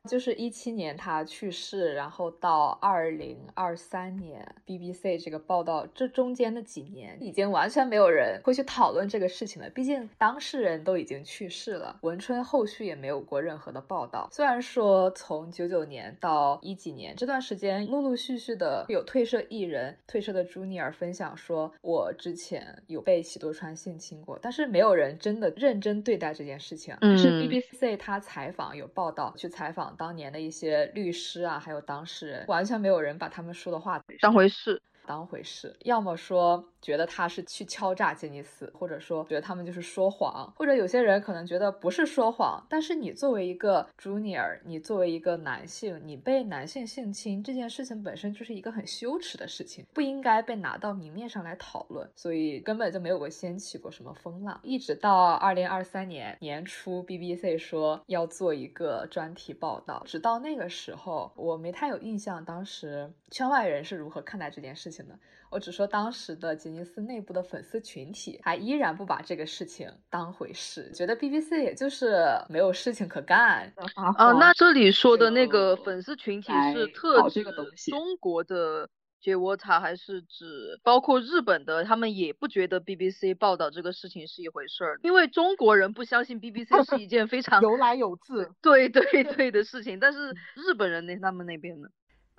[0.10, 9.70] 就是一七年他去世，然后到二零二三年 BBC 这个报道，这中间的几年已经完全没有人会去讨论这个事情了。
[9.70, 14.28] 毕竟当事人都已经去世了，文春后续也没有过任何的报道。
[14.32, 26.96] 虽然说从九九年到一几年这段时间，陆陆续续的有退社艺人、退社的朱尼尔分享说，我之前有被喜多川性侵过，但是没有人真的认真对待这件事情。
[27.16, 29.91] 是 BBC 他采访有报道去采访。
[29.98, 34.82] 当年的一些律师啊，还有当事人，完全没有人把他们说的话当回事。
[35.12, 54.58] 当回事，要么说觉得他是去敲诈杰尼斯，或者说觉得他们就是说谎，或者有些人可能觉得不是说谎，但是你作为一个 junior，你作为一个男性，你被男性性侵这件事情本身就是一个很羞耻的事情，不应该被拿到明面上来讨论，所以根本就没有过掀起过什么风浪。
[54.64, 65.01] 一直到二零二三年年初，BBC 说要做一个专题报道，直到那个时候，我没太有印象，当时圈外人是如何看待这件事情。
[65.50, 74.32] 我只说当时的吉尼斯内部的粉丝群体还依然不把这个事情当回事，觉得 BBC 也就是没有事情可干啊。
[74.40, 77.44] 那这里说的那个粉丝群体是特指
[77.90, 78.90] 中国的
[79.20, 81.84] J Water，还是指包括日本的？
[81.84, 90.00] 他们也不觉得 BBC 报道这个事情是一回事儿，因为中国人不相信 BBC 是一件非常有来有自，对对对的事情。
[90.00, 91.90] 但是日本人那他们那边呢？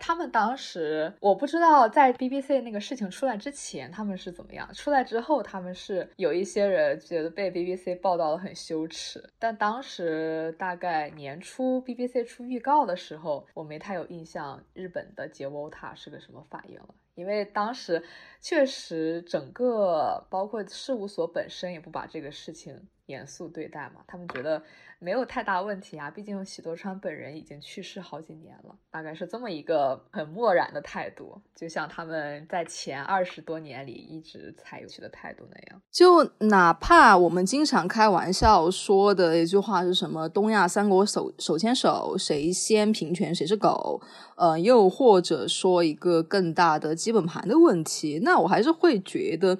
[0.05, 9.22] 他们当时我不知道，在 BBC 那个事情出来之前，他们是怎么样；出来之后，他们是有一些人觉得被 BBC 报道的很羞耻。
[9.38, 18.03] 但当时大概年初 BBC 出预告的时候，我没太有印象日本的杰沃塔是个什么反应了，因为当时
[18.40, 24.62] 确实整个包括事务所本身也不把这个事情严肃对待嘛，他们觉得。
[25.05, 35.82] 没有太大问题啊，毕竟喜多川本人已经去世好几年了，大概是这么一个很漠然的态度，就像他们在前二十多年里一直采取的态度那样。
[35.90, 44.00] 就哪怕我们经常开玩笑说的一句话是什么“东亚三国手手牵手，谁先平权谁是狗”，
[44.38, 49.59] 呃，又或者说一个更大的基本盘的问题，那我还是会觉得。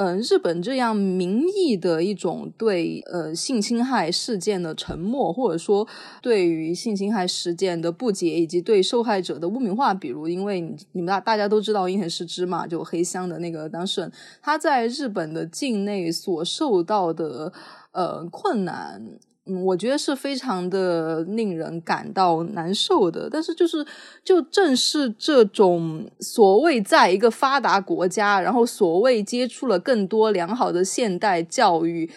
[0.00, 5.88] 嗯，日本这样民意的一种对呃性侵害事件的沉默，或者说
[6.22, 10.60] 对于性侵害事件的不解，以及对受害者的污名化，比如因为
[10.92, 17.52] 你们大大家都知道樱田诗织嘛，就黑箱的那个当事人，他在日本的境内所受到的
[17.90, 19.02] 呃困难。
[19.48, 23.28] 嗯，我觉得是非常的令人感到难受的。
[23.30, 23.84] 但是，就是
[24.22, 32.10] 就正是这种所谓在一个发达国家，然后所谓接触了更多良好的现代教育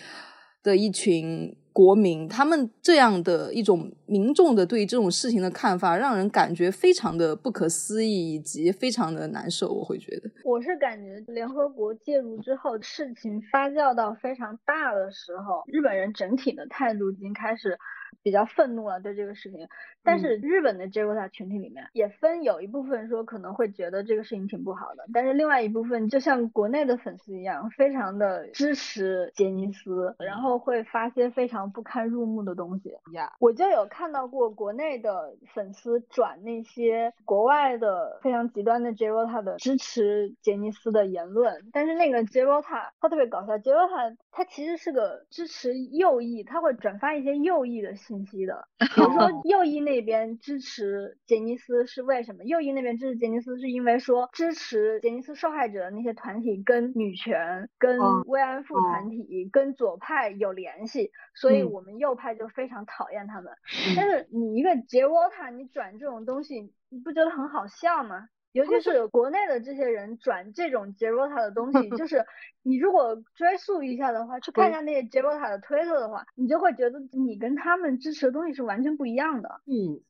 [0.62, 1.56] 的一群。
[1.74, 9.72] 国民他们这样的一种民众的对这种事情的看法，让人感觉非常的不可思议，以及非常的难受。
[9.72, 17.78] 我会觉得，我是感觉联合国介入之后，事情发酵到非常大的时候，日本人整体的态度已经开始。
[18.24, 19.68] 比较愤怒了对这个事情，
[20.04, 32.96] 但是日本的 o t a 群体里面也分有一部分说可能会觉得这个事情挺不好的，但是另外一部分就像国内的粉丝一样，非常的支持杰尼斯，然后会发些非常不堪入目的东西。
[33.14, 47.92] 呀，我就有看到过国内的粉丝转那些国外的非常极端的 o t a 的支持杰尼斯的言论，但是那个 o t a 他特别搞笑 o t a 他其实是个支持右翼，他会转发一些右翼的。
[48.02, 52.44] 信息的， 比如说 右翼那边支持杰尼斯是为什么？
[52.46, 63.54] 右翼那边支持杰尼斯是因为说支持杰尼斯受害者的那些团体跟女权、跟慰安妇团体、跟左派有联系，所以我们右派就非常讨厌他们。
[63.96, 68.30] 但是你一个杰沃塔，你转这种东西，你不觉得很好笑吗？
[68.52, 72.26] 尤其是国内的这些人转这种杰罗塔的东西，就 是
[72.64, 79.62] 你如果追溯一下的话，去看一下那些杰罗塔的推特的话，你就会觉得你跟他们支持的东西是完全不一样的。
[79.66, 80.02] 嗯。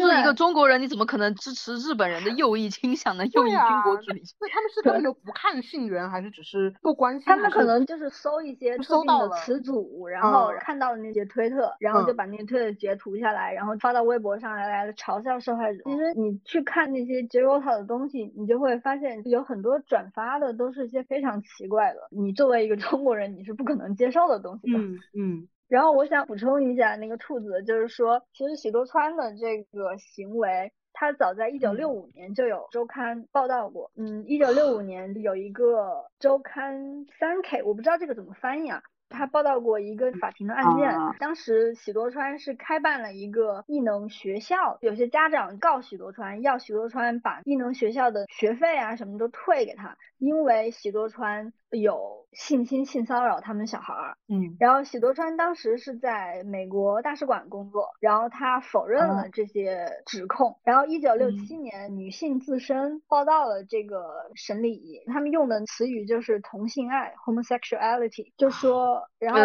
[0.00, 3.24] 是一个中国人，你怎么可能支持日本人的右翼倾向呢？
[3.32, 4.22] 右翼军国主义？
[4.40, 7.24] 那他们是根本就不看信源，还是只是不关心？
[7.26, 15.80] 他们可能就是搜一些特定的词组，然后看到了那些推特，然后就把那些推特截图下来，然后发到微博上来来嘲笑受害者。
[15.84, 24.78] 其实你去看那些 j o t a 的东西，你就会发现有很多转发的都是一些非常奇怪的，你作为一个中国人，你是不可能接受的东西的。
[24.78, 25.48] 嗯嗯。
[25.68, 33.90] 然后我想补充一下，那个兔子就是说，其实喜多川的这个行为，他早在一九六五年就有周刊报道过。
[33.96, 38.82] 嗯，一九六五年有一个周刊三 K，我不知道这个怎么翻译啊。
[39.10, 54.16] 他报道过一个法庭的案件，当时喜多川是开办了一个艺能学校，有些家长告喜多川，要喜多川把艺能学校的学费啊什么都退给他，因为喜多川有性侵、性骚扰他们小孩儿。
[54.28, 60.58] 嗯，然后喜多川当时是在美国大使馆工作，然后他否认了这些指控。
[60.64, 69.40] 然后一九六七年，女性自身报道了这个审理，他们用的词语就是同性爱 （homosexuality），就说，然后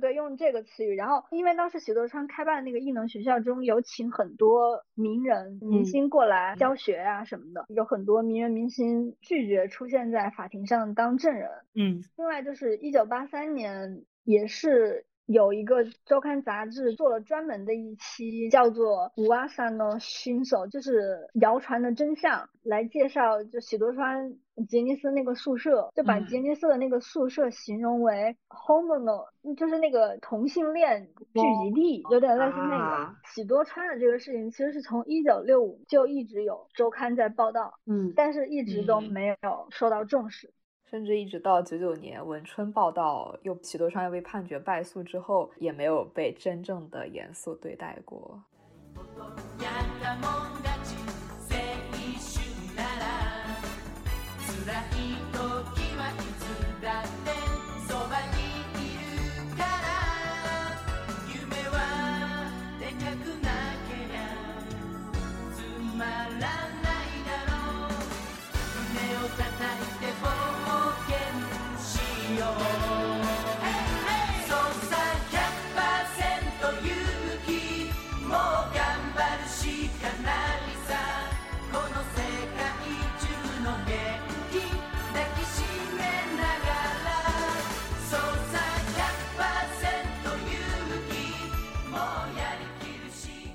[0.00, 0.94] 对用这个词语。
[0.94, 11.50] 然后因为当时喜多川开办那个艺能学校中有请很多名人明星过来教学啊什么的，有很多名人明星拒绝出现在法庭上当证人。
[11.74, 15.04] 嗯，另外就是一九八三年也是。
[15.26, 24.36] 有一个周刊杂志做了专门的一期，叫做《五阿三的新手》，就是谣传的真相，来介绍就喜多川
[24.68, 33.16] 杰尼斯那个宿舍，就把杰尼斯的那个宿舍形容为 homo，就是那个同性恋聚集地，有点类似那个。
[33.34, 39.36] 喜多川的这个事情，其实是从一九六五就一直有周刊在报道，嗯，但是一直都没有
[39.70, 40.52] 受到重视。
[40.88, 48.40] 甚至一直到九九年文春报道又许多川又被判决败诉之后，也没有被真正的严肃对待过。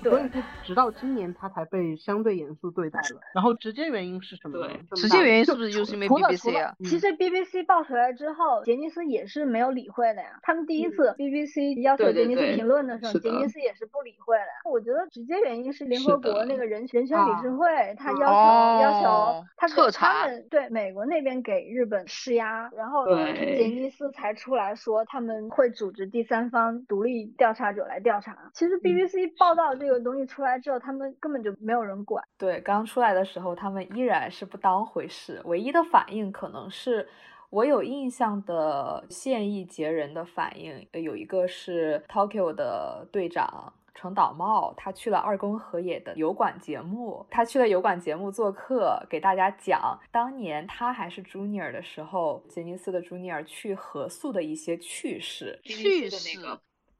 [0.04, 3.22] 所以是直到今年他才被相对严肃对待了。
[3.34, 4.58] 然后直接原因是什么？
[4.60, 6.74] 对，直接原因是不是就是因为 BBC 啊？
[6.80, 10.39] 其实 BBC 爆出来之后，杰尼斯也是没有理会的呀。
[10.41, 14.70] 他们第一次 BBC 要求杰尼斯评论的时候，杰尼斯也是不理会的。
[14.70, 28.49] 我觉得直接原因是联合国那个人人权理事会，他要求要求他彻查，对美国那边给日本施压，然后杰尼斯才出来说他们会组织第三方独立调查者来调查。
[28.54, 29.91] 其实 BBC 报道这个。
[29.92, 32.24] 这个东西出来之后，他们根本就没有人管。
[32.38, 35.42] 对，刚出来的时候，他们依然是不当回事。
[35.44, 37.06] 唯一的反应可能是
[37.50, 55.60] 我有印象的现役杰人的反应，有一个是 Tokyo 的队长成岛茂，他去了二宫和也的油管节目，他去了油管节目做客，给大家讲当年他还是 Junior 的时候，杰尼斯的 Junior 去合宿的一些趣事。
[55.66, 56.18] 趣事。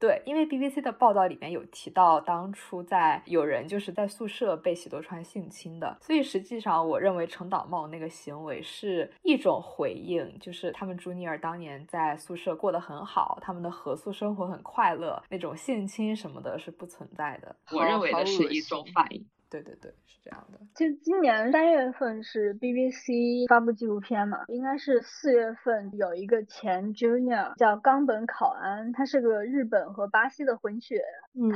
[0.02, 17.54] 对，因为 BBC 的报道里面有提到，当初在有人就是在宿舍被喜多川性侵的，所以实际上我认为陈岛茂那个行为是一种回应，就是他们朱尼尔当年在宿舍过得很好，他们的合宿生活很快乐，那种性侵什么的是不存在的。
[17.70, 19.24] 我认为的是一种反应。
[19.52, 20.58] 对对对，是这样的。
[20.74, 31.02] 就今年三月份是 BBC 发布纪录片嘛，应该是四月份有一个前 Junior 叫冈本考安，他是个日本和巴西的混血，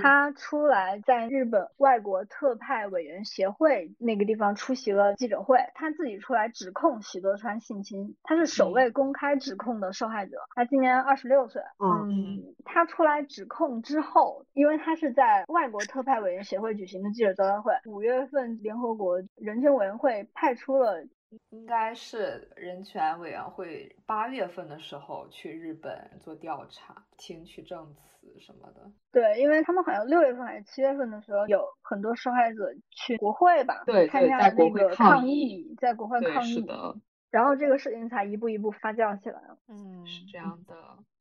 [0.03, 11.63] 他出来在日本外国特派委员协会那个地方出席了记者会，他自己出来指控喜多川性侵，他是首位公开指控的受害者，他今年二十六岁。
[11.79, 17.73] 嗯，他出来指控之后，因为他是在外国特派委员协会举行的记者招待会。
[17.87, 21.03] 五月份，联合国人权委员会派出了，
[21.51, 28.91] 应该是人权委员会八月份的时候去日本做调查，听取证词什么的。
[29.13, 36.61] 对，因为他们好像六月份还是七月份的时候，有很多受害者去国会吧，对，参加那个抗议，在国会抗议。
[36.63, 36.97] 的。
[37.31, 39.59] 然后这个事情才一步一步发酵起来了。
[39.69, 40.75] 嗯，是这样的。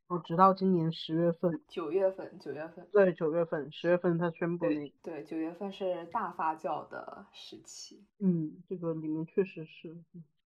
[0.07, 7.99] 我直到今年十月份，九月份，九月份，对，九月份，十月份他宣布那，对，九月份是大发酵的时期。
[8.19, 9.97] 嗯，这个里面确实是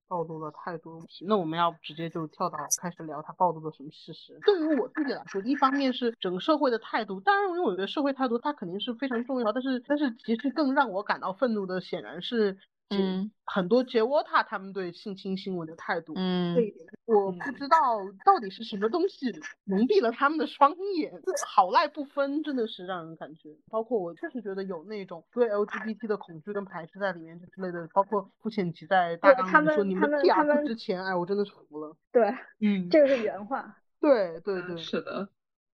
[0.07, 1.25] 暴露了太多问题。
[1.27, 4.39] 那我们要直接就跳到开始聊他暴露了什么事实。
[4.45, 12.59] 对于我自己来说，一方面是整个社会的态度，当然，因为我觉得社会态度它肯定是非常重要，但是，但是其实更让我感到愤怒的，显然是。
[12.91, 17.76] 嗯，很多杰沃塔他们对性侵新闻的态度，嗯，这一点我不知道
[18.24, 19.32] 到底是什么东西
[19.64, 21.12] 蒙蔽了他们的双眼，
[21.47, 23.57] 好赖不分，真的是让人感觉。
[23.68, 31.97] 包括我确实觉得有那种对 LGBT 的恐惧跟排斥在里面之类的，包括付浅吉在大纲里说你们 T 二之前，哎，我真的是服了。
[32.12, 33.76] 对，嗯，这个是原话。
[34.01, 35.28] 对对对，是的。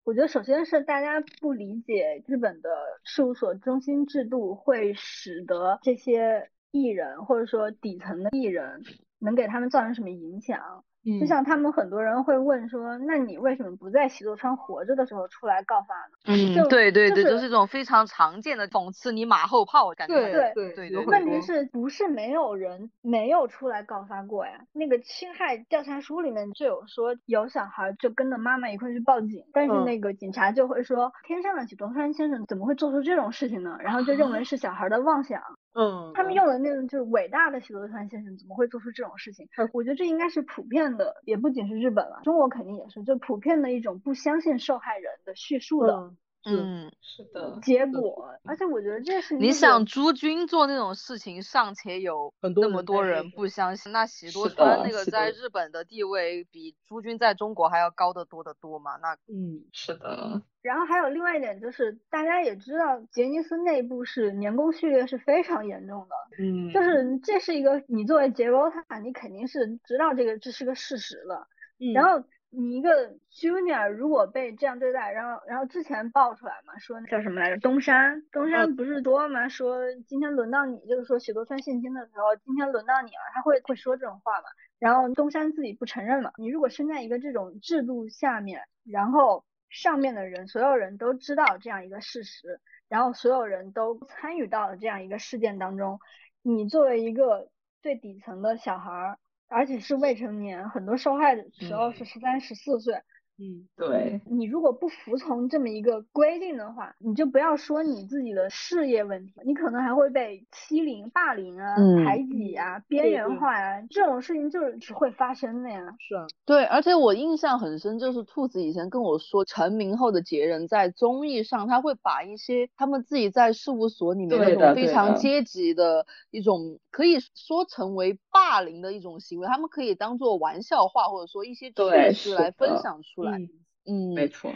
[0.04, 2.70] 我觉得首先是大家不理解日本的
[3.04, 8.82] 事务所中心制度，会使得这些艺人或者说底层的艺人
[9.20, 10.84] 能给他们造成什么影响。
[11.20, 16.16] 就像他们很多人会问说，那你为什么不在喜多川活着的时候出来告发呢？
[16.26, 20.14] 嗯，对对对，就是一种非常常见的讽刺你马后炮感觉。
[20.14, 21.04] 对对对对。
[21.06, 24.52] 问题是不是没有人没有出来告发过呀？
[24.72, 33.76] 那个侵害调查书里面就有说，有小孩就跟着妈妈一块去报警，但是那个警察就会说，天上的喜多川先生怎么会做出这种事情呢？
[33.80, 35.42] 然后就认为是小孩的妄想。
[35.74, 39.48] 嗯，他们用的那种就是伟大的喜多川先生怎么会做出这种事情？
[39.72, 46.12] 我觉得这应该是普遍的，也不仅是日本了，中国肯定也是，就普遍的一种不相信受害人的叙述的。
[46.44, 47.58] 嗯，是的。
[47.62, 58.96] 结果，而且我觉得这是你想朱军做那种事情，尚且有那么多人不相信，那喜多川那个在日本的地位比朱军在中国还要高得多得多嘛？
[58.96, 60.42] 那嗯，是的。
[60.62, 71.46] 然后还有另外一点就是，大家也知道杰尼斯内部是年功序列是非常严重的，嗯，就是这是一个你作为杰罗塔，你肯定是知道这个这是个事实了，
[71.78, 72.24] 嗯，然后。
[72.54, 77.56] 你一个 junior 如果被这样对待，然后然后之前爆出来嘛，说叫什么来着？
[77.60, 79.48] 东山东山不是多吗？
[79.48, 84.44] 说今天轮到你，就是说许多川性侵的时候，今天轮到你了，他会会说这种话嘛？
[84.78, 86.30] 然后东山自己不承认嘛？
[86.36, 96.00] 你如果身在一个这种制度下面，然后上面的人所有人都知道这样一个事实，然后所有人都参与到了这样一个事件当中，
[96.42, 97.48] 你作为一个
[97.80, 99.18] 最底层的小孩儿。
[99.52, 102.94] 而且是未成年，很多受害的时候是十三、十四岁。
[103.38, 104.20] 嗯，对。
[104.26, 111.74] 你如果不服从这么一个规定的话，你就不要说你自己的事业问题，你可能还会被欺凌、霸凌啊、
[112.04, 115.96] 排挤啊、边缘化啊，这种事情就是只会发生的呀。
[115.98, 133.38] 是啊，对，而且我印象很深，就是兔子以前跟我说，成名后的杰人在综艺上，他会把一些他们自己在事务所里面那种非常阶级的一种，可以说成为霸凌的一种行为，他们可以当做玩笑话，或者说一些趣事来分享出来。
[133.86, 134.52] 嗯，没错。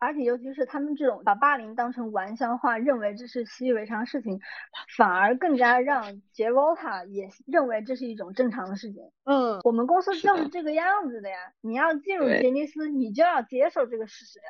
[0.00, 4.38] 而且尤其是他们这种把霸凌当成玩笑话，认为这是习以为常事情，
[4.96, 9.02] 反而更加让杰沃塔也认为这是一种正常的事情。
[9.24, 11.36] 嗯，我们公司就是这个样子的呀。
[11.60, 14.44] 你要进入杰尼斯，你就要接受这个事实呀。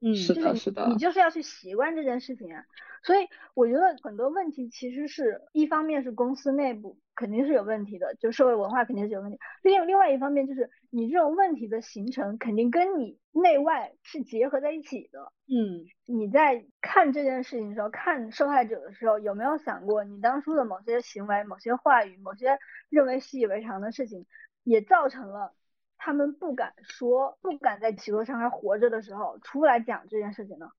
[0.00, 0.86] 嗯，是的，是的。
[0.88, 2.64] 你就是要去习惯这件事情啊。
[3.02, 6.98] 所以我觉得很多问题其实是一方面是公司内部。
[7.14, 9.40] 肯定是有问题的，就社会文化肯定是有问题。
[9.64, 15.32] 另另外一方面，就是你这种问题的形成，肯定跟你内外是结合在一起的。
[15.48, 22.56] 嗯，你在看这件事情的时候，看受害者的时候，有没有想过，你当初的某些行为、某些话语、某些
[22.88, 24.24] 认为习以为常的事情，
[24.62, 25.52] 也造成了
[25.98, 30.70] 他们不敢说、不敢在企鹅上还活着的时候出来讲这件事情呢？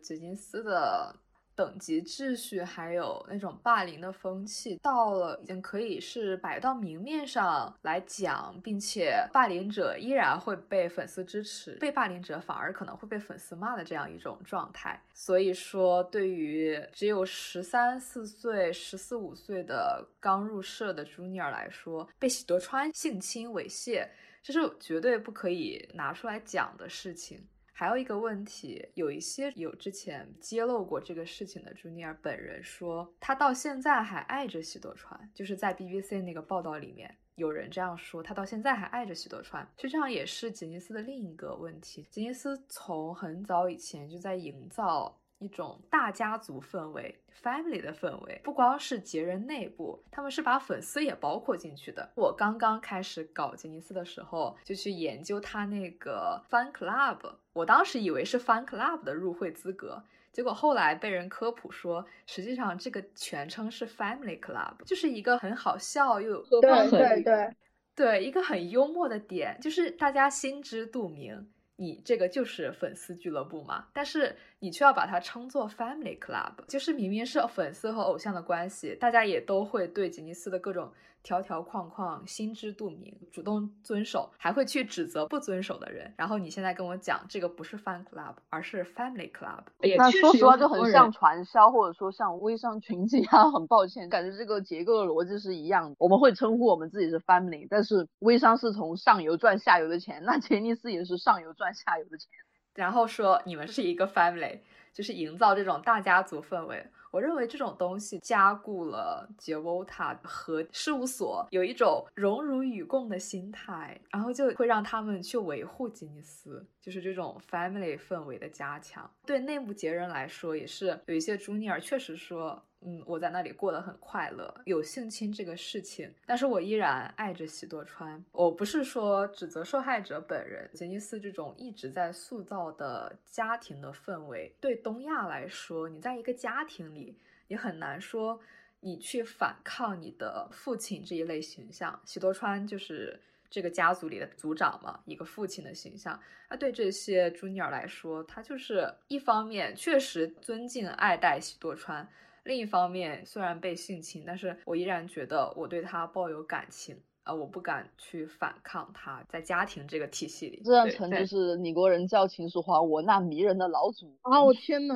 [0.00, 1.16] 吉尼斯的。
[1.54, 15.00] 等级秩序还有那种霸凌的风气，到了已经可以是摆到明面上来讲，并且霸凌者依然会被粉丝支持，被霸凌者反而可能会被粉丝骂的这样一种状态。
[15.14, 24.08] 所以说，对于只有十三四岁、十四五岁的刚入社的 junior 来说，被喜多川性侵猥亵，
[24.42, 27.46] 这是绝对不可以拿出来讲的事情。
[27.72, 39.66] 还有一个问题，有一些有之前揭露过这个事情的朱尼尔本人说，他到现在还爱着喜多川，就是在 BBC 那个报道里面有人这样说，他到现在还爱着喜多川。
[39.78, 45.18] 实际上也是吉尼斯的另一个问题，吉尼斯从很早以前就在营造。
[45.42, 52.08] 一种大家族氛围，family 的氛围，不光是杰人内部，他们是把粉丝也包括进去的。
[52.14, 57.18] 我刚刚开始搞杰尼斯的时候，就去研究他那个 fan club，
[57.52, 67.56] 我当时以为是 fan club 的入会资格，结果后来被人科普说，实际上这个全称是 family club，就是一个很好笑又对对对
[67.94, 71.51] 对一个很幽默的点，就是大家心知肚明。
[71.76, 80.92] 你这个就是粉丝俱乐部嘛，但是你却要把它称作 family club，就是明明是粉丝和偶像的关系，大家也都会对吉尼斯的各种。
[81.22, 86.12] 条条框框心知肚明，主动遵守，还会去指责不遵守的人。
[86.16, 89.60] 然后你现在跟我讲，这个不是 fan club，而是 family club。
[89.96, 93.50] 那说实话就很像传销，或者说像微商群体啊。
[93.52, 95.96] 很抱歉，感觉这个结构的逻辑是一样的。
[95.98, 102.28] 我们会称呼我们自己是 family，但是微商是从上游赚下游的钱，那杰尼斯也是上游赚下游的钱。
[102.74, 104.60] 然后说你们是一个 family，
[104.92, 106.86] 就是营造这种大家族氛围。
[107.12, 119.08] 我认为这种东西加固了杰沃塔和事务所有一种荣辱与共的心态，然后就会让他们去维护吉尼斯，就是这种 family 氛围的加强。
[119.26, 122.60] 对内部杰人来说，也是有一些朱尼尔确实说。
[122.84, 124.52] 嗯，我在那里过得很快乐。
[124.64, 128.24] 有性侵这个事情，但是我依然爱着喜多川。
[128.32, 137.16] 我不是说指责受害者本人，杰尼斯这种一直在塑造的家庭的氛围，对东亚来说，你在一个家庭里，
[137.48, 138.40] 你很难说
[138.80, 142.00] 你去反抗你的父亲这一类形象。
[142.04, 146.18] 喜多川就是这个家族里的族长嘛，一个父亲的形象。
[146.50, 152.06] 那对这些朱尼尔来说，他就是一方面确实尊敬爱戴喜多川。
[152.44, 157.32] 另一方面，虽然被性侵，但是我依然觉得我对他抱有感情啊！
[157.32, 164.42] 我不敢去反抗他，在家庭这个体系里，这段成就是你国人叫秦始皇，我那迷人的老祖啊！
[164.42, 164.94] 我天呐，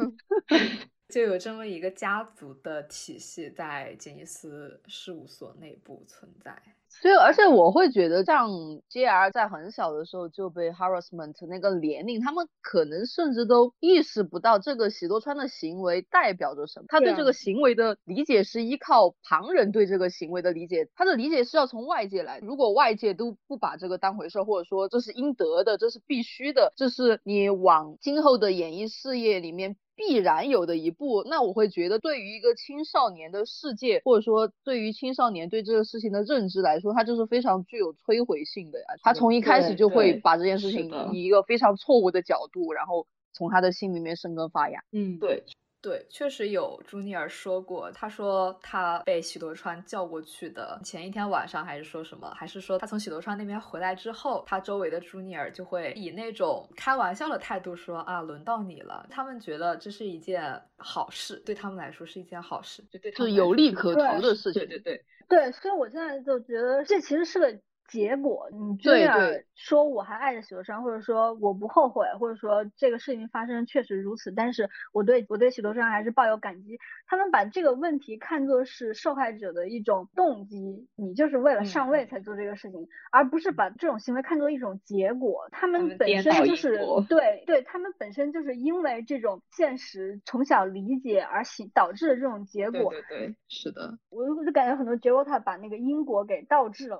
[1.09, 6.57] 就有这么一个家族的体系在杰尼斯事务所内部存在。
[6.89, 8.49] 所以，而且我会觉得，像
[8.91, 16.87] JR 在很小的时候就被 harassment 那个年龄，他们可能甚至都意识不到这个喜多川的行为代表着什么。
[16.89, 22.39] 他对这个行为的理解是依靠旁人对这个行为的理解，他的理解是要从外界来。
[22.39, 29.77] 如果外界都不把这个当回事，或者说这是应得的，这是必须的，这是你往今后的演艺事业里面。
[29.97, 38.87] 必然有的一步，那我会觉得，对于一个青少年的世界，或者说对于青少年对这个事情的认知来说，它就是非常具有摧毁性的呀。
[39.03, 44.81] 他从一开始就会把这件事情以一个非常错误的角度，然后从他的心里面生根发芽。
[44.93, 45.43] 嗯，对。
[45.87, 59.07] 对，确实有朱尼尔说过，他说他被许多川叫过去的前一天晚上，还是说什么，还是说他从许多川那边回来之后，他周围的朱尼尔就会以那种开玩笑的态度说啊，轮到你了。
[59.11, 64.67] 他们觉得这是一件好事，对他们来说是一件好事，就对他，是有利可图的事情。
[64.67, 67.57] 对对对对，所以我现在就觉得这其实是个。
[67.89, 69.19] 结果，你这样
[69.55, 76.79] 说我还爱着许多山，或者说我不后悔，或者说这个事情发生确实如此，但是我对我对许多山还是抱有感激。
[77.07, 85.49] 他们把这个问题看作是受害者的一种动机，你就是为了上位才做这个事情，而不是把这种行为看作一种结果。
[85.53, 86.79] 他们本身就是
[87.09, 92.91] 对对，他们本身就是因为这种现实从小理解而导导致的这种结果。
[92.91, 96.99] 对对对，是的，我就感觉很多结果他把那个因果给倒置了。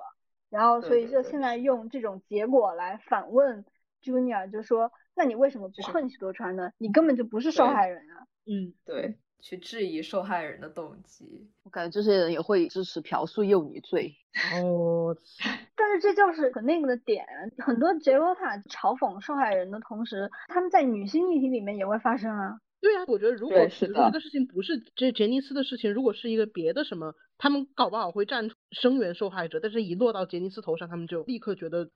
[0.49, 3.65] 然后，所以就现在用这种结果来反问
[4.01, 6.71] Junior，就说：那你为什么不恨许多川呢？
[6.77, 8.27] 你根本就不是受害人啊！
[8.45, 11.49] 嗯，对，去质疑受害人的动机。
[11.63, 14.15] 我感觉这些人也会支持嫖宿幼女罪。
[14.53, 15.17] 哦，
[15.75, 17.25] 但是这就是很那个的点。
[17.57, 22.61] 很多杰罗塔嘲讽受害人的同时，他们在女性议题里面也会发生啊。
[22.79, 31.89] 对啊，我觉得如果这个事情不是这杰尼斯的事情，如果是一个别的什么，他们搞不好会站出声援受害者，但是一落到杰尼斯头上，他们就立刻觉得。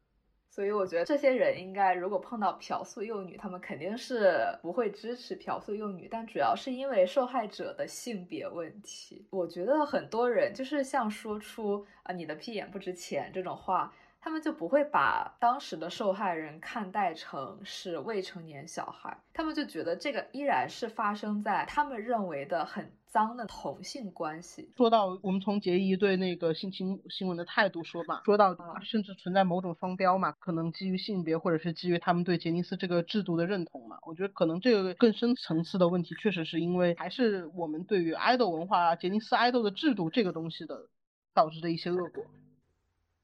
[0.49, 9.25] 所以我觉得这些人应该，如果碰到嫖宿幼女，他们肯定是不会支持嫖宿幼女，但主要是因为受害者的性别问题。
[9.29, 13.93] 我觉得很多人就是像说出啊你的屁眼不值钱这种话。
[14.23, 24.71] 他们就不会把当时的受害人看待成是未成年小孩，他们就觉得这个依然是发生在他们认为的很脏的同性关系。
[24.77, 40.87] 说到我们从杰伊对那个性侵新闻的态度说吧，说到甚至存在某种双标嘛，可能基于性别或者是基于他们对杰尼斯这个制度的认同嘛，我觉得可能这个更深层次的问题，确实是因为还是我们对于爱豆文化、杰尼斯爱豆的制度这个东西的
[41.33, 42.23] 导致的一些恶果。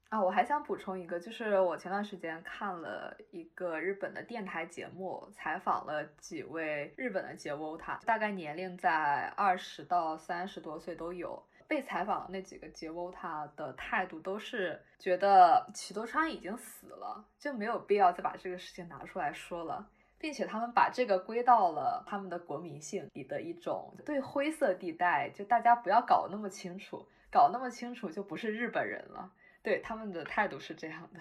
[0.08, 11.42] 啊，我还想补充一个，就是我前段时间看了一个日本的电台节目，采访了几位日本的杰沃塔，大概年龄在二十到三十多岁都有。
[11.66, 19.86] 被采访的那几个杰沃塔的态度都是觉得启多川已经死了，就没有必要再把这个事情拿出来说了，
[20.16, 29.30] 并且他们把这个归到了他们的国民性里的一种对灰色地带，就大家不要搞那么清楚，搞那么清楚就不是日本人了。
[29.68, 31.20] 对他们的态度是这样的，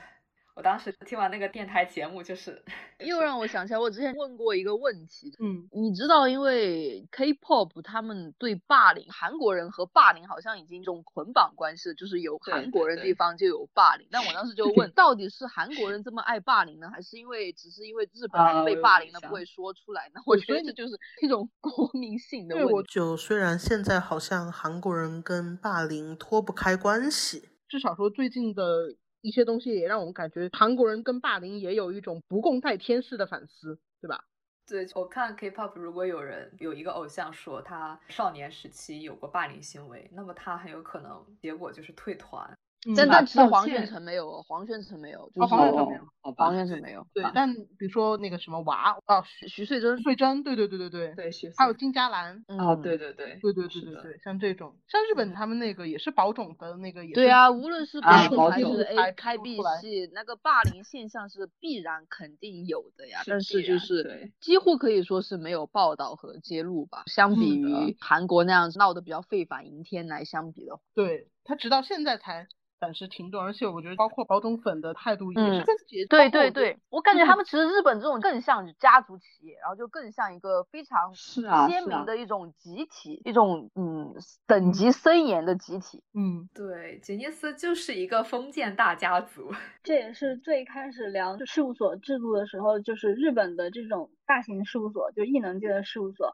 [0.56, 2.64] 我当时听完那个电台节目，就是
[3.06, 14.08] 又让我想起来，我之前问过一个问题，嗯，你知道，因为 K-pop 他们对霸凌韩国人和霸凌好像已经一种捆绑关系，就是有韩国人地方就有霸凌。
[14.10, 20.22] 但我当时就问，到底是韩国人这么爱霸凌呢，还是因为只是因为日本人被霸凌了不会说出来呢？
[20.26, 22.94] 我觉得这就是一种 国民性的问题。
[22.94, 27.50] 就虽然现在好像韩国人跟霸凌脱不开关系。
[27.68, 34.26] 至少说，最近的一些东西也让我们感觉，韩国人跟霸凌也有一种不共戴天式的反思，对吧？
[34.68, 42.58] 对，我看 K-pop，如果有人有一个偶像说他少年时期有过霸凌行为，那么他很有可能结果就是退团。
[42.96, 47.06] 但但其实黄炫成没有，黄炫成没有，就是黄没有，黄炫成没有。
[47.14, 57.16] 对，但比如说那个什么娃，哦，徐徐穗珍，穗珍，对对对对对对，徐，还有金嘉兰，啊，对对对，对对对对对，像这种，像日本他们那个也是保种的那个也是。
[57.16, 63.20] 对啊，无论是保种还是 A 开 B 系，那个霸凌现象是必然肯定有的呀。
[63.26, 67.04] 但是就是几乎可以说是没有报道和揭露吧。
[67.08, 72.48] 相比于韩国那样子闹得比较沸反盈天来相比的话，对他直到现在才。
[72.80, 75.66] 暂时停顿，而且我觉得包括宝总粉的态度也是
[76.10, 84.14] 对对对，我感觉他们其实日本这种更像家族企业，然后就更像一个非常鲜明的一种集体，一种嗯
[84.46, 86.04] 等级森严的集体。
[86.14, 89.52] 嗯，对，杰尼斯就是一个封建大家族。
[89.84, 96.34] 这也是最开始聊事务所制度的时候，就是日本的这种大型事务所，就异能界的事务所。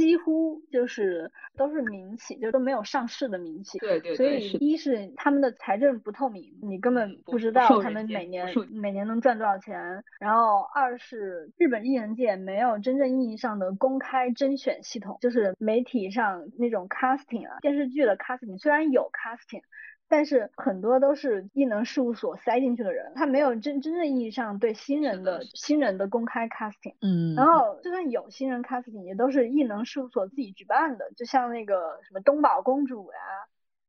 [0.00, 3.78] 几乎就是都是民企，就都没有上市的民企。
[3.78, 4.16] 对对对。
[4.16, 10.02] 所以一是他们的财政不透明，你根本不知道他们每年每年能赚多少钱。
[10.18, 19.62] 然后二是日本艺人界没有真正意义上的公开甄选系统，就是媒体上那种 casting 啊，电视剧的 casting 虽然有 casting。
[20.10, 26.96] 但是很多都是异能事务所塞进去的人，他没有真真正意义上对新人的新人的公开 casting。
[27.00, 27.36] 嗯。
[27.36, 33.18] 然后就算有新人 casting，也都是异能事务所自己举办的，就像那个什么东宝公主呀，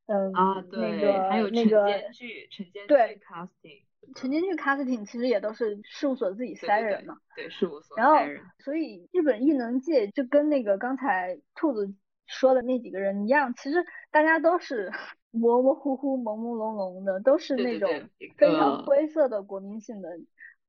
[0.06, 3.82] 嗯，啊对，还有那个晨间剧，晨间剧 casting，
[4.16, 7.18] 晨间剧 casting 其实也都是事务所自己塞人嘛。
[7.36, 7.98] 对事务所。
[7.98, 8.18] 然后，
[8.60, 11.92] 所以日本艺能界就跟那个刚才兔子
[12.28, 14.92] 说的那几个人一样，其实大家都是。
[15.32, 17.90] 模模糊糊、朦朦胧胧的，都是那种
[18.38, 20.10] 非常灰色的国民性的，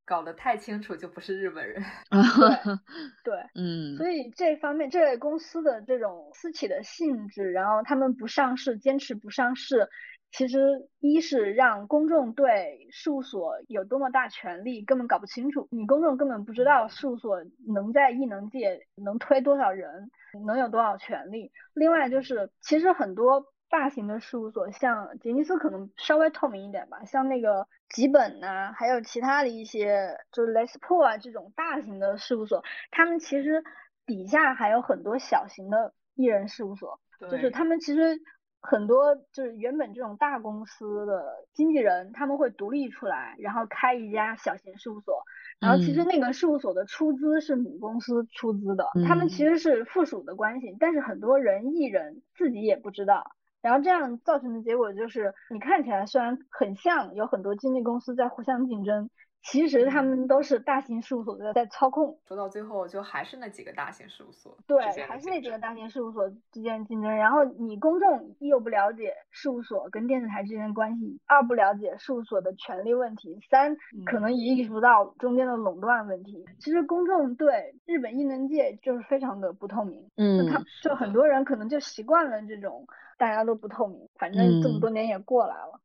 [0.05, 1.83] 搞得太清楚就不是日本人。
[2.11, 2.75] 对
[3.25, 9.89] 对，嗯，所以这方面这类公司的这种私企的性质，然后他们不上市，坚持不上市，
[10.31, 20.11] 其实一是让公众对事务所有多么大权利根本搞不清楚，你公众根本不知道事务所能在艺能界能推多少人，
[20.47, 21.51] 能有多少权利。
[21.75, 23.45] 另外就是，其实很多。
[23.73, 33.65] 大型的事务所，像杰尼斯可能稍微透明一点吧，像那个吉本呐，还有其他的一些，就是 Les Po 啊这种大型的事务所，他们其实
[34.05, 37.01] 底下还有很多小型的艺人事务所，
[37.31, 38.21] 就是他们其实
[38.61, 45.23] 很多就是原本这种大公司的经纪人，他们会独立出来，然后开一家小型事务所，
[45.59, 53.33] 然后其实那个事务所的出资是母公司出资的，他们其实是附属的关系，但是很多人艺人自己也不知道。
[53.63, 59.09] 然后这样造成的结果就是，你看起来虽然很像，有很多经纪公司在互相竞争。
[59.43, 67.11] 其实他们都是大型事务所在在操控，说到最后就还是那几个大型事务所，对，还是那几个大型事务所之间的竞争。
[67.15, 73.77] 然后你公众一又不了解事务所跟电视台之间的关系，二不了解事务所的权利问题，三
[74.07, 76.45] 可能也意识不到中间的垄断问题。
[76.61, 82.87] 其实公众对日本艺能界就是非常的不透明，嗯，他就很多人可能就习惯了这种
[83.19, 85.81] 大家都不透明，反正这么多年也过来了。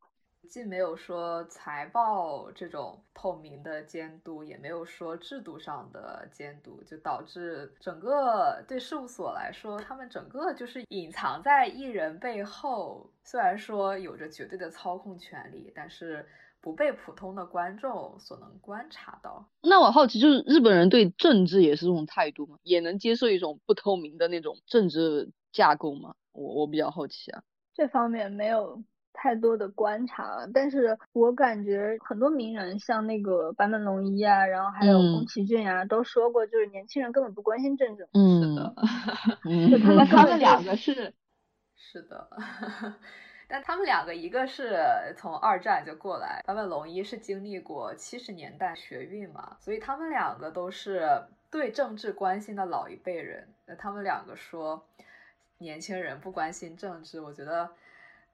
[0.49, 13.11] 既没有说财报这种透明的监督，也没有说制度上的监督，就导致整个对事务所来说，他们整个就是隐藏在艺人背后。
[13.23, 16.25] 虽然说有着绝对的操控权利，但是
[16.61, 19.45] 不被普通的观众所能观察到。
[19.61, 22.57] 那我好奇，就是日本人对政治也是这种态度吗？
[22.63, 26.15] 也能接受一种不透明的那种政治架构吗？
[26.31, 27.43] 我我比较好奇啊。
[27.73, 28.81] 这方面没有。
[29.19, 38.07] 太多的观察了，但是我感觉很多名人，像那个坂本龙一啊，然后还有宫崎骏啊，都说过，就是年轻人根本不关心政治。
[38.13, 38.75] 嗯，是的，
[39.71, 41.11] 就他们他们 两个是，
[41.75, 42.29] 是的，
[43.47, 44.77] 但他们两个一个是
[45.17, 53.47] 从二战就过来，坂本龙一是经历过七十年代学运嘛，所以他们两个都是对政治关心的老一辈人。
[53.65, 54.85] 那他们两个说
[55.57, 57.67] 年轻人不关心政治，我觉得。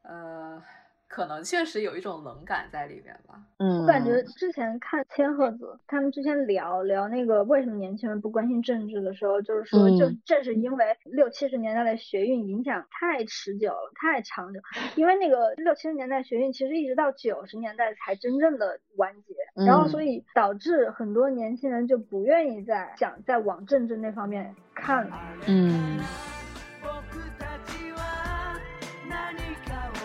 [0.04, 0.62] 呃，
[1.08, 3.40] 可能确实有一种冷感在里面吧。
[3.60, 14.60] 嗯，我感觉之前看千鹤子他们之前聊聊那个为什么年轻人不关心政治的时候，就是说，就正是因为六七十年代的学运影响太持久了，太长久。
[14.96, 19.36] 因为那个六七十年代学运其实一直到九十年代才真正的完结，
[19.66, 25.18] 然后所以导致很多年轻人就不愿意再想再往政治那方面看了。
[25.48, 26.00] 嗯。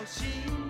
[0.09, 0.68] 心。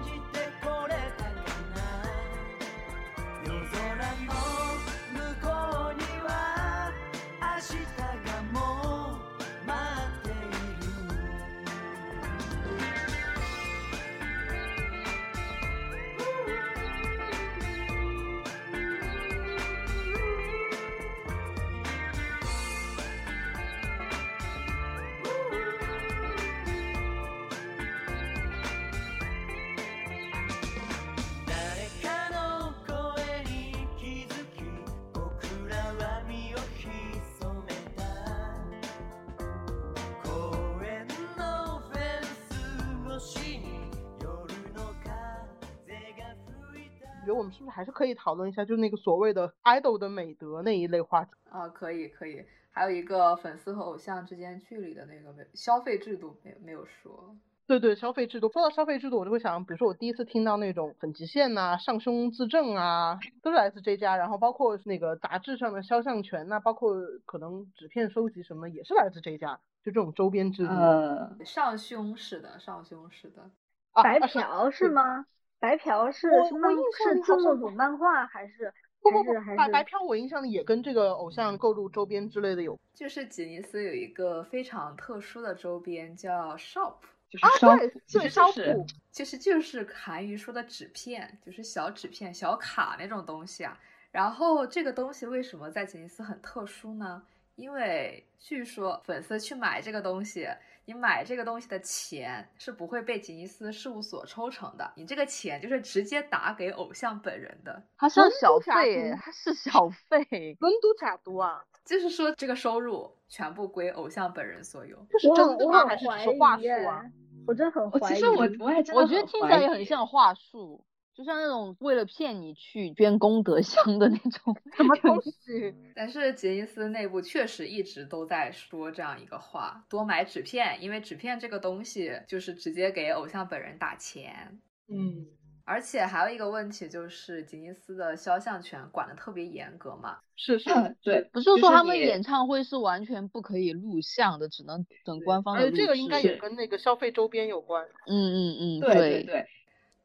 [47.29, 51.67] 觉我们是不是还是可以讨论一下，就是那个所谓的 idol 的美德那一类话题啊？
[51.69, 52.43] 可以，可以。
[52.71, 57.35] 还有一个粉丝和偶像之间距离的那个没消费制度没没有说。
[57.67, 58.49] 对对，消费制度。
[58.51, 64.17] 说到消费制度，我就会想，比如说我第一次听到那种粉极限呐、上胸自证啊，都是来自这家。
[64.17, 66.95] 然后包括那个杂志上的肖像权呐，包括
[67.25, 69.59] 可能纸片收集什么，也是来自这家。
[69.83, 70.73] 就这种周边制度。
[70.73, 73.49] 呃，上胸是的，上胸是的。
[73.93, 75.25] 白嫖是吗？
[75.59, 78.73] 白嫖是是漫是字幕组漫画还是？
[79.01, 82.77] 不不不，白白嫖我印象里也跟这个偶像购入周边之类的有。
[82.93, 86.95] 就是吉尼斯有一个非常特殊的周边叫 shop。
[87.29, 88.19] 就是啊，对，就
[88.51, 93.79] 是其实就是韩语说的纸片，就是小纸片、小卡那种东西啊。
[94.11, 97.21] 然后这个东西为什么在吉尼斯很特殊呢？
[97.55, 100.47] 因为据说粉丝去买这个东西，
[100.89, 107.83] 你买这个东西的钱是不会被吉尼斯事务所抽成的，你这个钱就是直接打给偶像本人的。
[107.95, 110.57] 它是小费，它是小费。
[110.61, 114.97] 温度假度啊， 就是说这个收入全部归偶像本人所有。
[115.11, 115.85] 这是真的吗？
[115.85, 116.07] 还是
[116.39, 117.05] 话术啊？
[117.45, 118.15] 我真的很怀疑。
[118.15, 120.83] 其实我我也我觉得听起来也很像话术，
[121.19, 125.75] 就像那种为了骗你去捐功德箱的那种 什么东西。
[125.93, 134.61] 但是杰尼斯内部确实一直都在说这样一个话：多买纸片，因为纸片这个东西就是直接给偶像本人打钱。
[134.87, 135.27] 嗯。
[135.65, 140.17] 而且还有一个问题就是，吉尼斯的肖像权管的特别严格嘛？
[140.35, 140.69] 是是，
[141.03, 147.85] 对，不是说他们演唱会是完全不可以录像的，只能等官方的录这个应该也跟那个消费周边有关。
[148.07, 149.47] 嗯嗯嗯，对对对。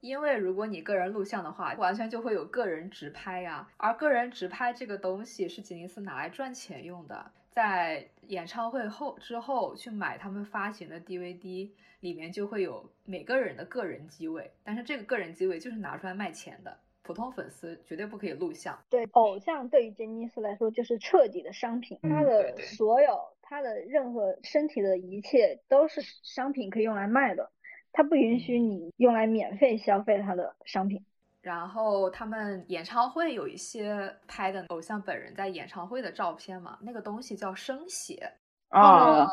[0.05, 11.71] 因为如果你个人录像的话，完全就会有个人直拍呀，而个人直拍这个东西是吉尼斯拿来赚钱用的，在演唱会后之后去买他们发行的 DVD。
[12.01, 18.79] 里面就会有每个人的个人机位，但是这个个人机位就是拿出来卖钱的，普通粉丝绝对不可以录像。
[18.91, 27.51] 对，偶像对于杰尼斯来说就是彻底的商品，他的所有他的任何身体的一切都是商品，可以用来卖的，
[27.95, 31.03] 他不允许你用来免费消费他的商品。
[31.41, 38.33] 然后他们演唱会有一些拍的偶像本人在演唱会的照片嘛，那个东西叫生写
[38.69, 39.27] 啊。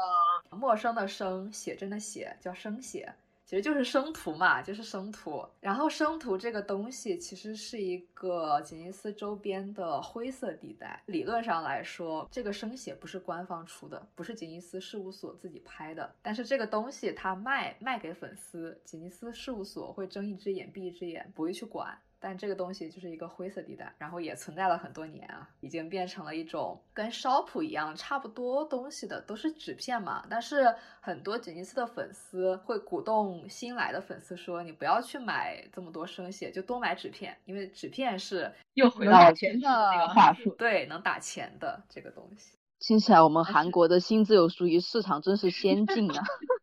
[0.51, 3.13] 陌生的生，写真的写，叫生写，
[3.51, 5.45] 其实就是生图嘛，就是生图。
[5.59, 11.03] 然后生图这个东西其实是一个吉尼斯周边的灰色地带。
[11.07, 16.15] 理论上来说，这个生写不是官方出的，不是吉尼斯事务所自己拍的。
[16.21, 21.99] 但是这个东西它卖卖给粉丝，吉尼斯事务所会睁一只眼闭一只眼，不会去管。
[22.23, 30.23] 但这个东西就是一个灰色地带，然后也存在了很多年啊，已经变成了一种跟 shop 一样差不多东西的，都是纸片嘛。
[30.29, 46.23] 但是很多吉尼斯的粉丝会鼓动新来的粉丝说：“你不要去买这么多生写，就多买纸片，因为纸片是又回到钱的那个话术，对，能打钱的这个东西。”听起来我们韩国的新自由主义市场真是先进啊！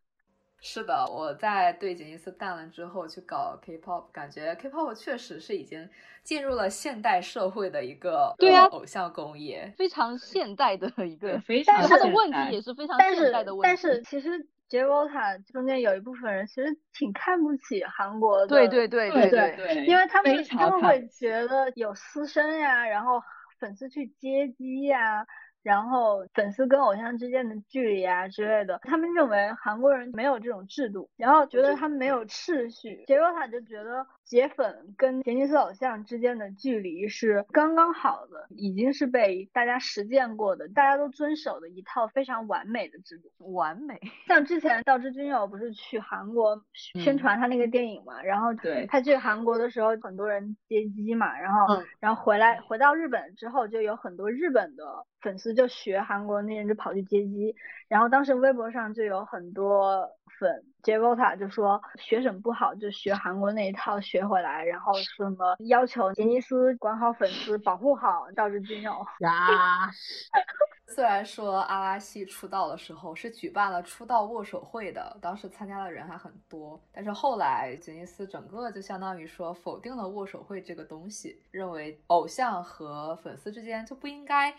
[0.61, 5.89] 是的，我在对杰尼斯淡了之后去搞 K-pop，感觉 K-pop 确实是已经
[6.21, 13.63] 进入了现代社会的一个对啊偶像工业，非常现代的一个，非常他的问题也是非常现代的问题。
[13.63, 23.21] 但是但是其实 j o t a 中间有一部分人其实挺看不起韩国的，对对对对对对，因为他们他们会觉得有私生呀，然后
[23.59, 25.25] 粉丝去接机呀。
[25.69, 33.03] 然后粉丝跟偶像之间的距离啊之类的，他们认为韩国人没有这种制度，然后觉得他们没有秩序。
[33.05, 43.31] 杰罗塔就觉得杰粉跟田尼斯偶像之间的距离是刚刚好的，已经是被大家实践过的，大家都遵守的一套非常完美的制度。
[43.51, 43.99] 完美。
[44.27, 48.49] 像之前道之君佑不是去韩国宣传他那个电影嘛，然后
[48.87, 54.85] 他去韩国的时候很多人接机嘛，然后然后回来回到日本之后就有很多日本的。
[55.21, 57.53] 粉丝就学韩国那人就跑去接机，
[57.89, 60.09] 然后当时微博上就有很多
[60.39, 69.89] 粉 j v o t a 就说学什么不好，就学韩国那一套学回来，然后什么要求杰尼斯管好粉丝，保护好道之君佑呀。
[70.95, 84.53] 虽然说阿拉西出道的时候是举办了出道握手会的，当时参加的人还很多，但是后来杰尼斯整个就相当于说否定了握手会这个东西，认为偶像和粉丝之间就不应该。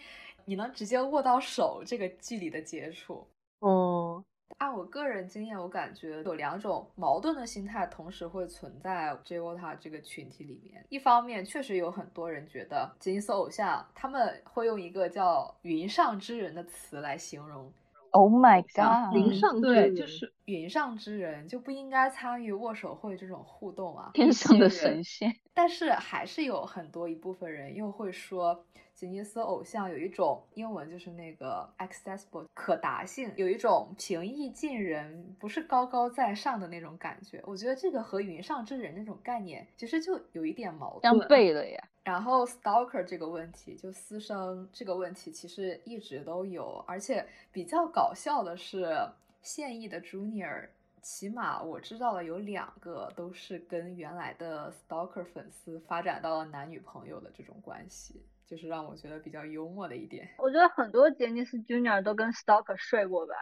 [0.46, 3.28] 你能直接握到手这个距离的接触，
[3.60, 4.09] 哦，
[4.58, 10.84] 按我个人经验，我感觉有两种矛盾的心态同时会存在 J O T A 这个群体里面。
[10.88, 17.72] 一方面，确实有很多人觉得杰尼斯偶像他们会用一个叫“云上之人”的词来形容
[18.10, 19.16] ，Oh my god！
[19.16, 25.34] 云上之对，人就是云上之人就不应该参与握手会这种互动啊，天上的神仙。
[25.54, 28.64] 但是还是有很多一部分人又会说，
[29.00, 37.42] 吉尼斯偶像有一种英文就是那个 accessible 可达性，有一种平易近人，不是高高在上的那种感觉。
[37.46, 41.26] 我觉得这个和云上之人那种概念其实就有一点矛盾相盾。
[41.30, 41.82] 悖了呀。
[42.04, 48.94] 然后 stalker 这个问题，就私生这个问题，其实一直都有，而且比较搞笑的是，
[49.40, 50.68] 现役的 junior，
[51.00, 58.20] 起码我知道的有两个都是跟原来的 stalker 粉丝发展到了男女朋友的这种关系，
[58.50, 60.28] 就是让我觉得比较幽默的一点。
[60.38, 63.34] 我觉得很多杰尼斯 Junior 都跟 Stalker 睡过吧，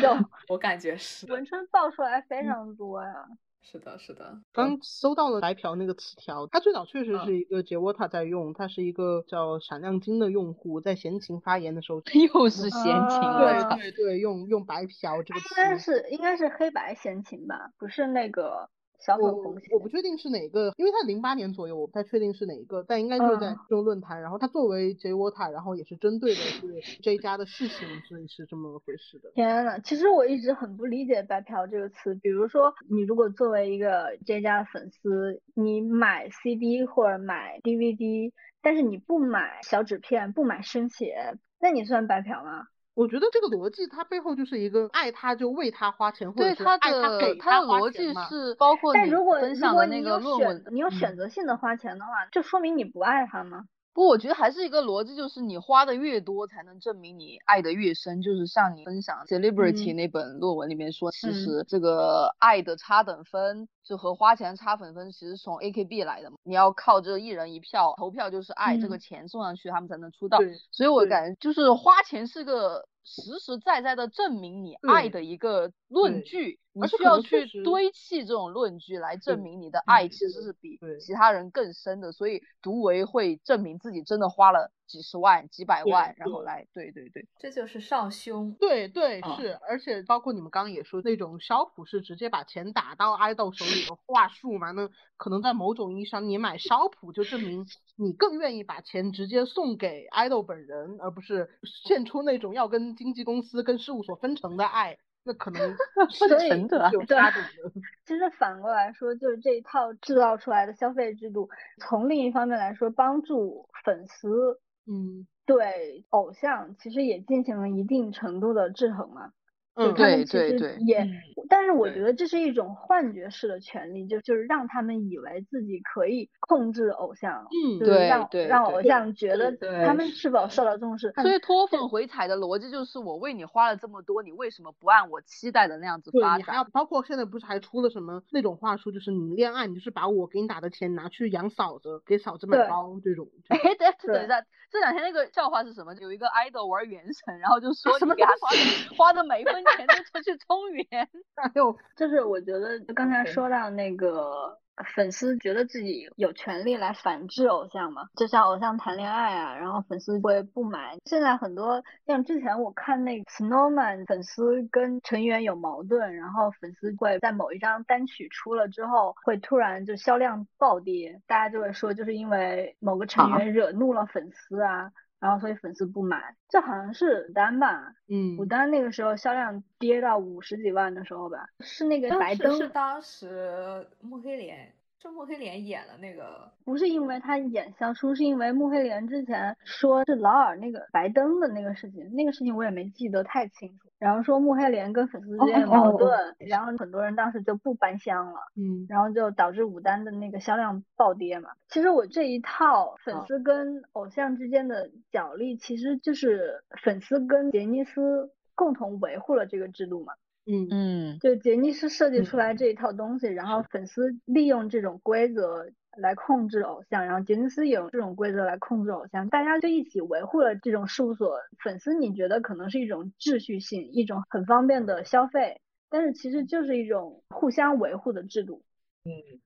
[0.00, 0.08] 就
[0.52, 3.14] 我感觉是，文春爆出来非常多呀。
[3.64, 4.36] 是的，是的。
[4.52, 12.02] 刚搜到了白嫖那个词条，它最早确实嗯是一个杰沃塔在用，它是一个叫闪亮金的用户在闲情发言的时候，
[12.34, 13.76] 又是闲情，啊！
[13.76, 15.78] 对对对，用用白嫖这个词应该。
[15.78, 18.68] 是应该是黑白闲情吧，不是那个
[19.04, 24.22] 小粉我红闲我不确定是哪个，因为他零八年左右，我不太确定是哪一个，但应该就是在嗯这种论坛。
[24.22, 29.30] 然后他作为 J Water，然后也是针对的是 J 家的事情，所以是这么回事的。
[29.34, 32.14] 天呐，其实我一直很不理解“白嫖”这个词。
[32.14, 42.68] 比如说，你如果作为一个 J 家的粉丝，你买 CD 或者买 DVD，但是你不买小纸片，不买生写，那你算白嫖吗？
[42.94, 53.64] 我觉得这个逻辑，它背后就是一个爱他就为他花钱，或者对他是爱他给他的花逻辑钱嘛是包括你但如果分如果你享的那个有选论文，你有嗯选择性的花钱的话，就说明你不爱他吗？
[53.94, 58.22] 不，我觉得还是一个逻辑，就是你花的越多，才能证明你爱的越深。
[58.22, 66.36] 就是像你分享《Celebrity》嗯那本论文里面说，其嗯实这个爱的差等分，就和花钱差等分，其实从 AKB 来的嘛。
[66.42, 70.38] 你要靠这一人一票投票，就是爱、这个嗯钱送上去，他们才能出道。
[70.38, 88.54] 对所以我感觉就是花钱是个实实在在的证明你爱的一个论据，你而且可需要去堆砌这种论据来证明你的爱嗯其实是比其他人更深的，所以独唯会证明自己真的花了几十万、几百万，然后来，对对对，这就是上胸。
[88.58, 97.66] 对对啊是，而且包括你们刚刚也说那种消普是直接把钱打到爱豆手里的话术嘛，那可能在某种意义上，你买消普就证明
[97.96, 101.50] 你更愿意把钱直接送给爱豆本人，而不是
[101.84, 105.60] 献出那种要跟经纪公司、跟事务所分成的爱，那可能
[106.10, 107.72] 是所以成的有 对差别的。
[108.04, 111.48] 其实反过来说，就是这一套制造出来的消费制度，
[111.80, 119.32] 从另一方面来说，帮助粉丝嗯对偶像其实也进行了一定程度的制衡嘛。
[119.74, 121.10] 就嗯，对对对也，嗯
[121.48, 129.50] 但是我觉得这是一种幻觉式的权利，就就是让他们以为自己可以控制偶像，嗯就是对让让偶像觉得
[129.84, 131.12] 他们是否受到重视。
[131.22, 136.38] 所以脱粉回踩的逻辑就是我为你花了这么多，你为什么不按我期待的那样子发展？
[136.38, 143.28] 你还要包括现在不是还出了什么那种话术，就是你恋爱，你就是把我给你打的钱拿去养嫂子，给嫂子买包这种。
[143.48, 145.94] 哎，等对等一下，这两天那个笑话是什么？
[146.00, 150.86] 有一个 idol 玩原神，然后就说什么你给他花的花的每一分钱都出去充元。
[151.34, 154.58] 哎呦就是我觉得刚才说到那个
[154.94, 160.96] 粉丝觉得自己有权利来反制偶像嘛，就像偶像谈恋爱啊，然后粉丝会不满。
[161.04, 174.90] 现在很多像之前我看那个 Snowman 粉丝跟成员有矛盾，然后粉丝会在某一张单曲出了之后，会突然就销量暴跌，大家就会说就是因为某个成啊员惹怒了粉丝啊。
[175.22, 177.94] 然后所以粉丝不买，这好像是牡丹吧？
[178.08, 193.88] 嗯牡丹那个时候销量跌到五十几万的时候吧，是那个白灯是当时摸黑莲，是穆黑莲演的那个不是因为他演消出，是因为穆黑莲之前说是劳尔那个白灯的那个事情，那个事情我也没记得太清楚。
[193.98, 201.50] 然后说穆黑莲跟粉丝之间有矛盾，然后很多人当时就不搬香了，嗯然后就导致武丹的那个销量暴跌嘛。
[201.68, 210.12] 其实我这一套粉啊丝跟偶像之间的角力，其实就是粉丝跟杰尼斯共同维护了这个制度嘛。
[210.44, 215.66] 嗯嗯，就杰尼斯设计出嗯来这一套东西，然后粉丝利用这种规则
[215.96, 221.38] 来控制偶像，然后杰尼斯也用这种规则来控制偶像，大家就一起维护了这种事务所。
[221.62, 228.64] 粉丝你觉得可能是一种秩序性，一种很方便的消费，但是其实就是一种互相维护的制度。
[229.04, 229.40] 嗯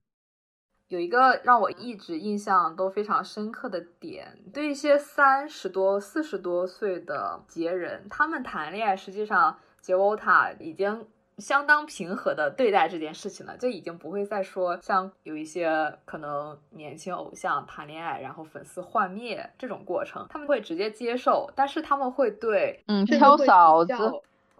[0.89, 11.07] 有一个让我一直印象都非常深刻的点，对一些三十多、四十多岁的杰人，他们谈恋爱，实际上杰欧塔已经
[11.39, 23.95] 相当平和的对待这件事情了，就已经不会再说像有一些可能年轻偶像谈恋爱，然后粉丝幻灭这种过程，他们会直接接受，但是他们会对嗯，挑嫂子，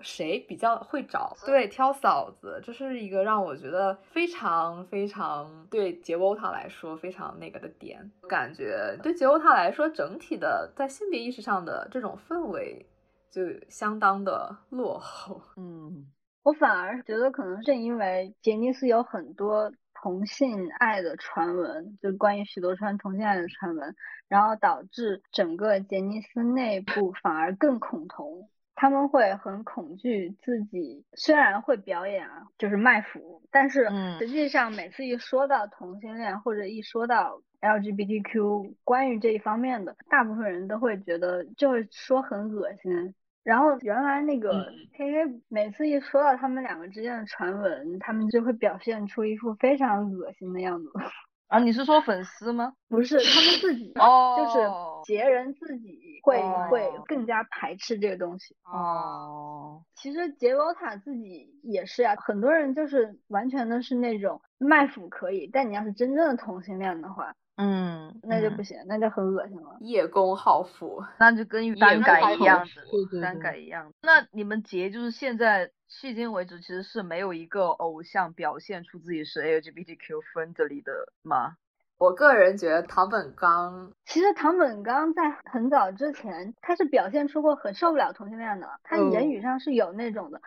[0.01, 8.09] 谁比较会找，对，挑嫂子，这是一个让我觉得非常非常对杰欧塔来说非常那个的点。
[8.29, 12.87] 感觉对杰欧塔来说，整体的在性别意识上的这种氛围
[13.37, 15.43] 就相当的落后。
[15.59, 16.07] 嗯，
[16.43, 23.95] 我反而觉得可能是因为杰尼斯有很多同性爱的传闻，就关于许多川同性爱的传闻，
[24.27, 28.49] 然后导致整个杰尼斯内部反而更恐同。
[28.75, 33.87] 他们会很恐惧自己，虽然会表演啊，就是卖腐，但是
[34.19, 43.15] 实际上每次一说到同性恋或者一说到 LGBTQ 关于这一方面的，大部分人都会觉得就是说很恶心。
[43.47, 50.91] 然后原来那个 KK 每次一说到他们两个之间的传闻，他们就会表现出一副非常恶心的样子。
[51.47, 52.73] 啊，你是说粉丝吗？
[52.89, 54.69] 不是，他们自己， 就是
[55.05, 58.57] 杰人自己会会更加排斥这个东西。
[58.65, 67.33] 哦，其实杰罗塔自己也是呀，很多人就是完全的是那种卖腐可以，但你要是真正的同性恋的话。
[67.57, 69.77] 嗯，那就不行，那就很恶心了。
[69.81, 72.67] 叶公好福， 那就跟单改一样
[73.13, 73.93] 的，单改一样。
[74.03, 80.93] 那你们节就是现在迄今为止，其实是没有一个偶像表现出自己是 LGBTQ 分这里的
[81.23, 81.57] 吗？
[81.99, 90.43] 我个人觉得唐本刚，其实唐本刚在很早之前，他是表现出过很受不了同性恋的，他言语上是有那种的。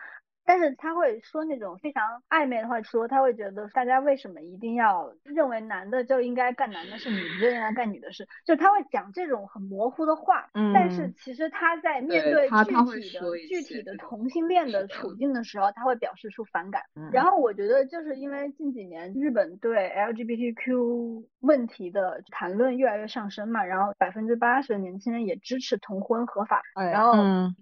[0.50, 10.50] 但是他会说那种非常暧昧的话，说他会觉得大家为什么一定要认为男的就应该干男的事，女的就应该干女的事，就他会讲这种很模糊的话。
[10.54, 10.72] 嗯。
[10.74, 16.82] 但是其实他在面对具体的具体的同性恋的处境的时候，他会表示出反感。
[17.12, 27.12] 然后我觉得就是因为近几年日本对 LGBTQ 问题的谈论越来越上升嘛，然后百分之八十的年轻人也支持同婚合法，然后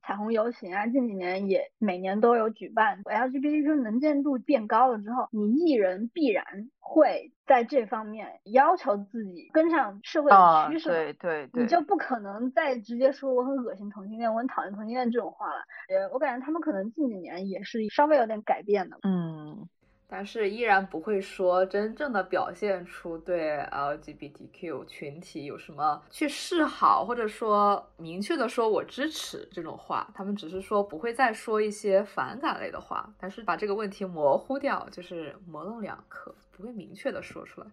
[0.02, 2.77] 彩虹游行啊，近几年也每年都有举办。
[2.78, 6.44] LGBTQ 能见度变高了之后，你艺人必然
[6.78, 10.36] 会在这方面要求自己跟上社会的
[10.68, 15.60] 趋势，对对对，你就不可能再直接说我很恶心同性恋，我很讨厌同性恋这种话了。
[15.88, 18.98] 呃，我感觉他们可能近几年也是稍微有点改变的。
[19.02, 19.68] 嗯。
[20.08, 30.10] 但是依然不会说真正的表现出对 LGBTQ 群体有什么去示好，或者说明确的说我支持这种话。
[30.14, 37.66] 他们只是说不会再说一些反感类的话，但是把这个问题模糊掉，就是模棱两可，不会明确的说出来。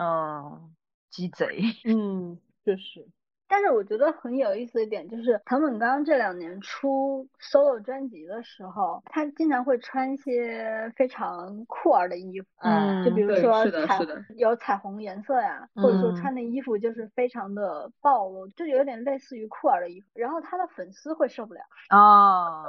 [0.00, 0.74] 嗯，
[1.10, 1.60] 鸡贼。
[1.84, 3.08] 嗯，确实。
[3.50, 13.98] 但是我觉得很有意思一点就是，藤本刚这两年出 solo 专辑的时候，他经常会穿一些非常酷儿的衣服，嗯，就比如说彩
[14.36, 22.64] 有彩虹颜色呀，或者说穿的衣服就是非常的暴露，就有点类似于酷儿的衣服，然后他的粉丝会受不了啊，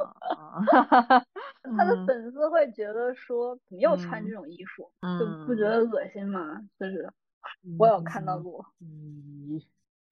[1.77, 6.59] 他的粉丝会觉得说你又穿这种衣服，就不觉得恶心吗？
[6.79, 7.07] 就是
[7.77, 8.65] 我有看到过。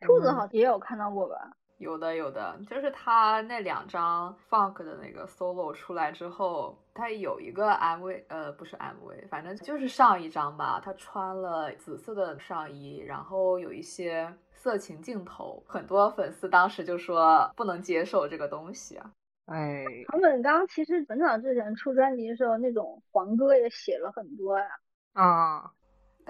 [0.02, 1.52] 兔子好像也有看到过吧？
[1.78, 10.82] 有的，有的，就是他那两张 funk 的那个 solo 出来之后，他有一个 MV，呃，不是 MV，反正就是上一张吧。
[10.84, 19.12] 他穿了紫色的上衣，然后有一些色情镜头，很多粉丝当时就说不能接受这个东西啊。
[19.46, 24.66] 哎，藤本刚其实很早之前出专辑的时候，那种黄歌也写了很多呀。
[25.14, 25.72] 啊。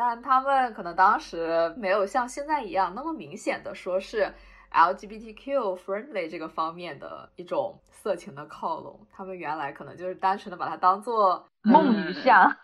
[0.01, 4.33] 但他们可能当时没有像现在一样那么明显的说是
[4.71, 12.55] LGBTQ friendly 这个方面的一种色情的靠拢，他们原来可能就是单纯的把它当做梦女像、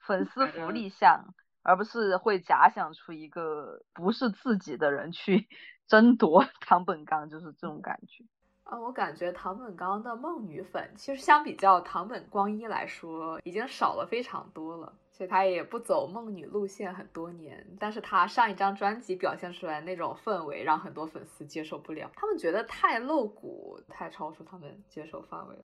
[0.00, 1.24] 粉丝福利像，
[1.62, 5.48] 而不是会假想出一个不是自己的人去
[5.88, 8.22] 争夺 唐本刚，就是这种感觉。
[8.64, 14.92] 啊，我感觉唐本刚的梦女粉其实相比较唐本光一来说，已经少了非常多了。
[15.16, 25.56] 所以他也不走梦女路线很多年，但是他上一张专辑表现出来那种氛围，让很多粉丝接受不了，他们觉得太露骨，太超出他们接受范围。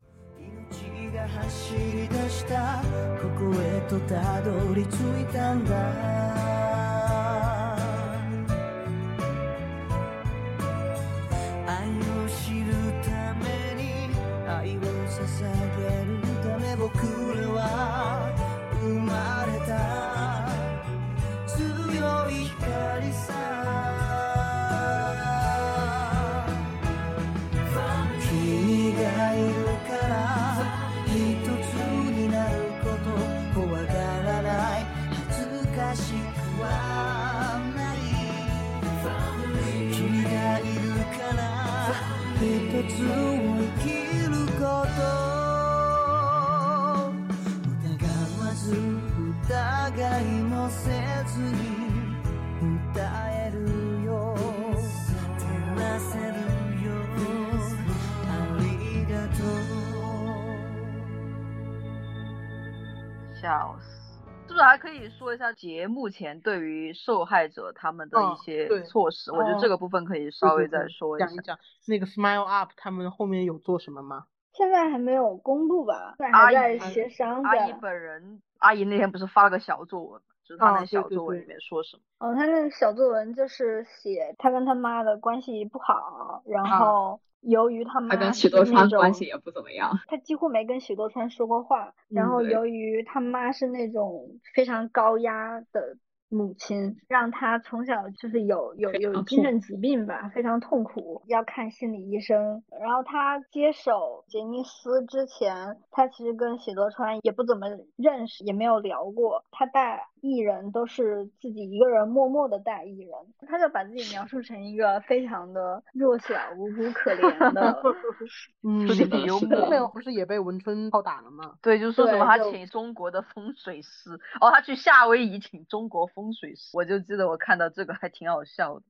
[65.31, 69.31] 说一下节目前对于受害者他们的一哦些措施？
[69.31, 71.36] 我觉得这个部分可以稍微再对对对说一下讲。
[71.36, 74.24] 一讲那个 Smile Up 他们后面有做什么吗？
[74.55, 77.78] 现在还没有公布吧，现在还在协商阿姨着。
[77.81, 82.02] 本人，阿姨那天不是发了个小作文吗，就是她那小作文里面说什么？
[82.18, 89.97] 哦，他那个小作文就是写他跟他妈的关系不好，然啊后由于他妈他跟是许多川关系也不怎么样。
[90.09, 91.94] 他几乎没跟许多川说过话。
[92.09, 95.97] 然后由于他妈是那种非常高压的
[96.28, 102.62] 母亲，让他从小就是有有有精神疾病吧，非常痛苦，要看心理医生。
[102.81, 107.66] 然后他接手杰尼斯之前，他其实跟许多川也不怎么
[107.97, 109.44] 认识，也没有聊过。
[109.51, 113.12] 他带艺人都是自己一个人默默的带艺人，
[113.48, 117.82] 他就把自己描述成一个非常的弱小、无辜、可怜的。
[118.62, 121.55] 嗯，说点幽默后面不是也被文春暴打了吗？
[121.62, 128.82] 对，就是说什么他请中国的风水师，哦，他去夏威夷请中国风水师，我就记得我看到这个还挺好笑的。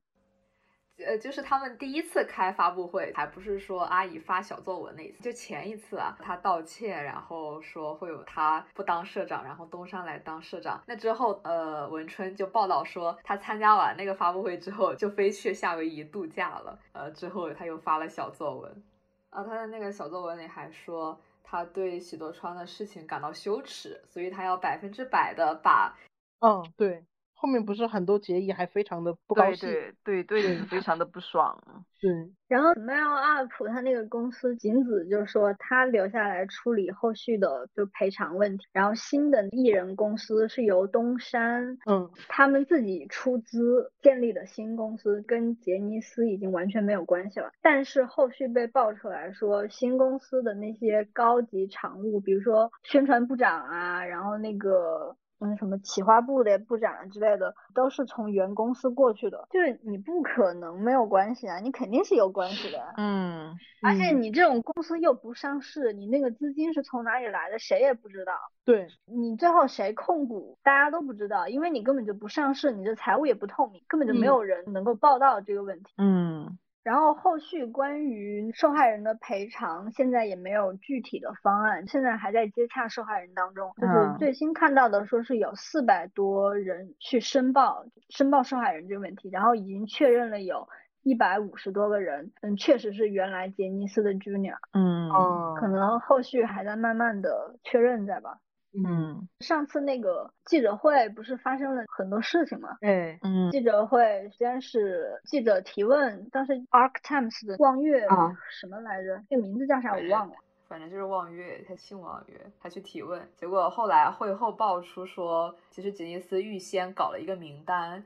[1.05, 10.81] 呃，就是他们第一次开发布会，还不是说阿姨发小作文那一次，就前一次啊，他道歉，然后说会有他不当社长，然后东山来当社长。
[10.87, 16.77] 那之后，呃，文春就报道说，他参加完那个发布会之后，就飞去夏威夷度假了。
[16.93, 18.83] 呃，之后他又发了小作文，
[19.29, 25.97] 啊，他的那个小作文里还说，他对喜多川的事情感到羞耻，所以他要百分之百的把
[26.39, 27.05] 嗯，对，
[27.41, 29.67] 后面不是很多结义还非常的不高对兴。
[30.03, 31.59] 对对对，非常的不爽。
[31.99, 32.11] 对
[32.47, 47.51] 然后 Smile Up 他那个公司仅子就是说他留下来处理后续的就赔偿问题，然后新的艺人公司是由东山嗯他们自己出资建立的新公司，跟杰尼斯已经完全没有关系了。
[47.61, 55.15] 但是后续被爆出来说，新公司的那些高级常务，比如说宣传部长啊，然后那个。
[55.41, 62.93] 嗯，什么企划部的部长之类的，都是从原公司过去的，就是你不可能没有关系啊，你肯定是有关系的啊。
[62.97, 68.33] 嗯，而且嗯你这种公司又不上市，你那个资金是从哪里来的，谁也不知道。
[68.63, 75.91] 对，你最后谁控股，大家都不知道，因为你根本就不上市，你的财务也不透明，根本就没嗯有人能够报道这个问题。
[75.97, 83.71] 嗯然后后续关于受害人的赔偿，现在也没有具体的方案，现在还在接洽受害人当中。
[83.79, 90.67] 就是嗯最新看到的说是有四百多人去申报申报受害人这个问题，然后已经确认了有
[91.03, 98.37] 一百五十多个人，嗯，确实是原来杰尼斯的 Junior，嗯嗯，可能后续还在慢慢的确认在吧。
[98.73, 102.77] 嗯上次那个记者会不是发生了很多事情吗？
[102.79, 109.21] 对，嗯记者会先是记者提问，当时 Arc Times 的望月啊什么来着？
[109.29, 110.35] 这个名字叫啥我忘了。
[110.67, 118.01] 反正就是望月，他姓望月，他去提问，结果后来会后爆出说，其实吉尼斯预先搞了一个名单，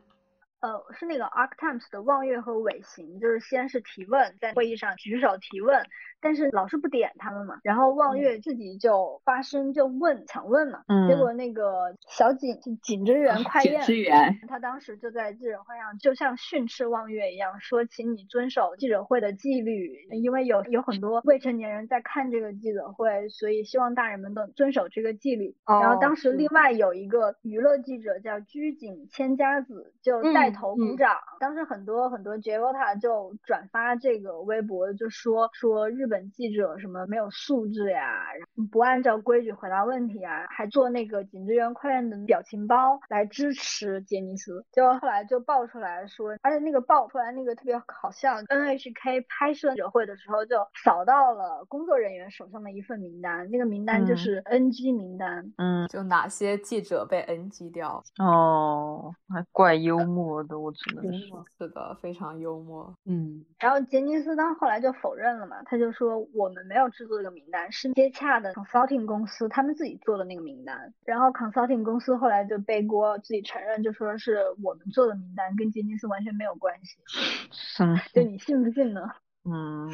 [0.66, 5.86] 呃，是那个 Arc Times 的望月和尾行，就是先是提问，在会议上举手提问，
[6.20, 11.08] 但是老是不点他们嘛，然后望月自己就发声就问抢问嘛，嗯。
[11.08, 25.56] 结果那个小景景之源快景彦之源他当时就在记者会上，就像训斥望月一样，说请你遵守记者会的纪律，因为有有很多未成年人在看这个记者会，所以希望大人们都遵守这个纪律。
[25.68, 31.16] 然后哦当时另外有一个娱乐记者叫居井千佳子，就带嗯头鼓嗯掌。
[31.40, 38.24] 当时很多很多 j o t a 就转发这个微博，就说说日本记者什么没有素质呀，
[38.72, 44.66] 不按照规矩回答问题啊，还做那个景之源快链的表情包来支持杰尼斯。
[44.72, 55.54] 结果后来就爆出来说，而且那个爆出来那个特别好笑，NHK 拍摄者会的时候就扫到了工作人员手上的一份名单，那个名单就嗯是 NG 名单。
[55.58, 58.02] 嗯，就哪些记者被 NG 掉。
[58.20, 62.94] 哦，还怪幽默的，我只能说，是的，非常幽默。
[63.06, 70.94] 嗯然后杰尼斯当后来就否认了嘛，他就说我们没有制作这个名单，是接洽的 consulting 公司他们自己做的那个名单。
[71.06, 76.98] 然后 consulting 公司后来就背锅，自己承认就说是我们做的名单，跟杰尼斯完全没有关系。
[77.52, 79.02] 生就你信不信呢？
[79.46, 79.90] 嗯，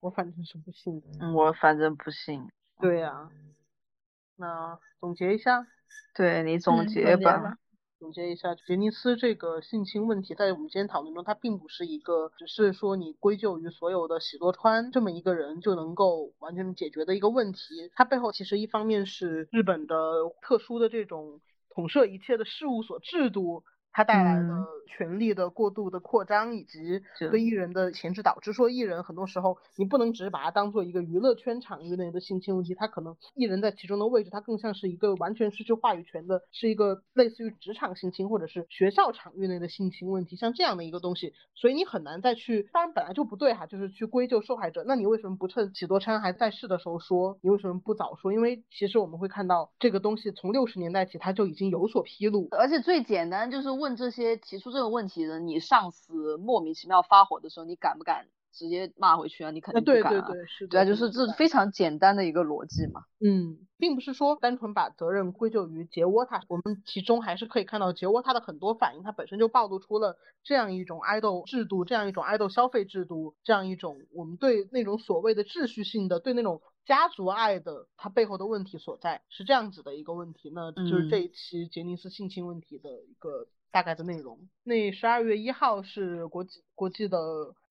[0.00, 1.06] 我反正是不信的。
[1.20, 2.48] 嗯我反正不信。
[2.78, 3.28] 对呀、
[4.36, 5.66] 那总结一下，
[6.14, 7.38] 对你总嗯结吧。
[7.38, 7.58] 吧。
[7.98, 17.90] 总结一下，杰尼斯这个性侵问题，在我们今天讨论中，它并不是一个只是说你归咎于所有的喜多川这么一个人就能够完全解决的一个问题。
[17.94, 19.96] 它背后其实一方面是日本的
[20.42, 21.40] 特殊的这种
[21.70, 23.64] 统摄一切的事务所制度。
[23.96, 47.38] 它带来的嗯权力的过度的扩张，以及是对艺人的前置，导致说艺人很多时候你不能只是把它当做一个娱乐圈场域内的性侵问题，它可能艺人在其中的位置，它更像是一个完全失去话语权的，是一个类似于职场性侵或者是学校场域内的性侵问题，像这样的一个东西，所以你很难再去，当然本来就不对哈，就是去归咎受害者，那你为什么不趁喜多川还在世的时候说？
[47.40, 48.32] 你为什么不早说？
[48.32, 59.52] 因为其实我们会看到这个东西从六十年代起它就已经有所披露，而且最简单就是问这些提出这个问题的，你上司莫名其妙发火的时候，你敢不敢直接骂回去啊？
[59.52, 60.20] 你肯定不敢啊。
[60.22, 63.02] 对对，是的，对啊，就是这非常简单的一个逻辑嘛。
[63.20, 80.50] 嗯，并不是说单纯把责任归咎于杰沃塔，我们其中还是可以看到杰沃塔的很多反应，他本身就暴露出了这样一种爱豆制度，这样一种爱豆消费制度，这样一种我们对那种所谓的秩序性的，对那种家族爱的它背后的问题所在，是这样子的一个问题。
[80.54, 84.38] 那就是这嗯一期杰尼斯性侵问题的一个大概的内容。
[84.64, 87.18] 那十二月一号是国际国际的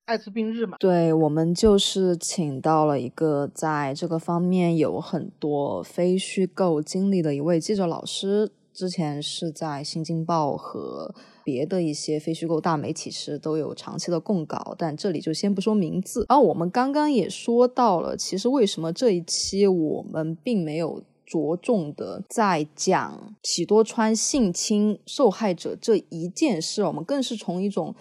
[0.06, 0.78] 艾滋病日嘛？
[0.80, 11.14] 对我们就是请到了一个在这个方面有很多非虚构经历的一位记者老师，之前是在《新京报》和
[11.44, 16.26] 别的一些非虚构大媒体是都有长期的供稿，但这里就先不说名字。
[16.30, 21.02] 然后我们刚刚也说到了，其实为什么这一期我们并没有。
[21.36, 27.94] 着重的在讲喜多川性侵受害者这一件事，我们更是从一种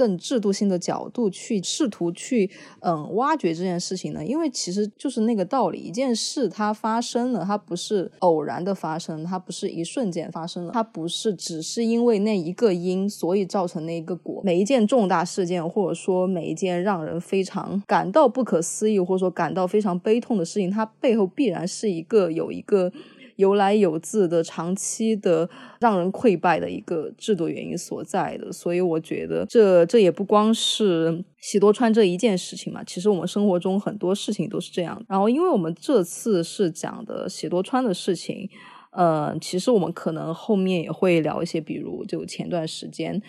[0.00, 2.50] 更制度性的角度去试图去
[2.80, 4.24] 嗯挖掘这件事情呢？
[4.24, 14.40] 因为其实就是那个道理，一件事它发生了，它不是偶然的发生，它不是一瞬间发生了，它不是只是因为那一个因所以造成那一个果。
[14.42, 22.90] 每一件重大事件，或者说每一件让人非常感到不可思议，或者说感到非常悲痛的事情，它背后必然是一个有一个。
[23.40, 25.48] 由来有自的、长期的、
[25.80, 35.02] 让人溃败的一个制度原因所在的，所以我觉得这这也不光是喜多川这一件事情嘛，其实我们生活中很多事情都是这样。
[35.08, 38.48] 然后，因为我们这次是讲的喜多川的事情，
[38.92, 43.20] 呃，其实我们可能后面也会聊一些，比如就前段时间。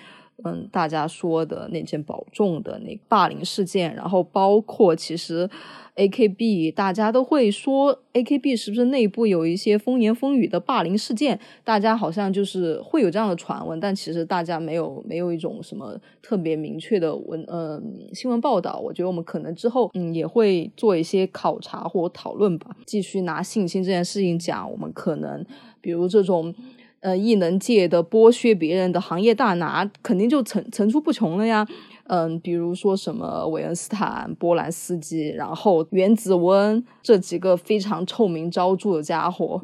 [0.43, 5.49] 嗯，大家说的那件保重的那霸凌事件，然后包括其实
[5.95, 11.39] A K B，大家都会说 A K B 是不是内部有一些风言风语的霸凌事件？
[11.63, 17.81] 大家好像就是会有这样的传闻，但其实大家没有没有一种什么特别明确的文呃
[18.13, 18.79] 新闻报道。
[18.83, 25.45] 我觉得我们可能之后嗯也会做一些考察或讨论吧，继续拿性侵这件事情讲，我们可能
[25.81, 26.53] 比如这种。
[27.01, 31.67] 呃，异能界的剥削别人的行业大拿，肯定就层层出不穷了呀。
[32.05, 39.61] 嗯，比如说什么韦恩斯坦、波兰斯基，然后原子温这几个非常臭名昭著的家伙。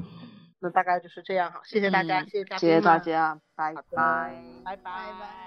[0.60, 3.82] 那大概就是这样哈，谢谢大家，嗯谢谢大家谢谢大家，拜拜，
[4.64, 4.76] 拜拜。
[4.76, 5.47] 拜拜。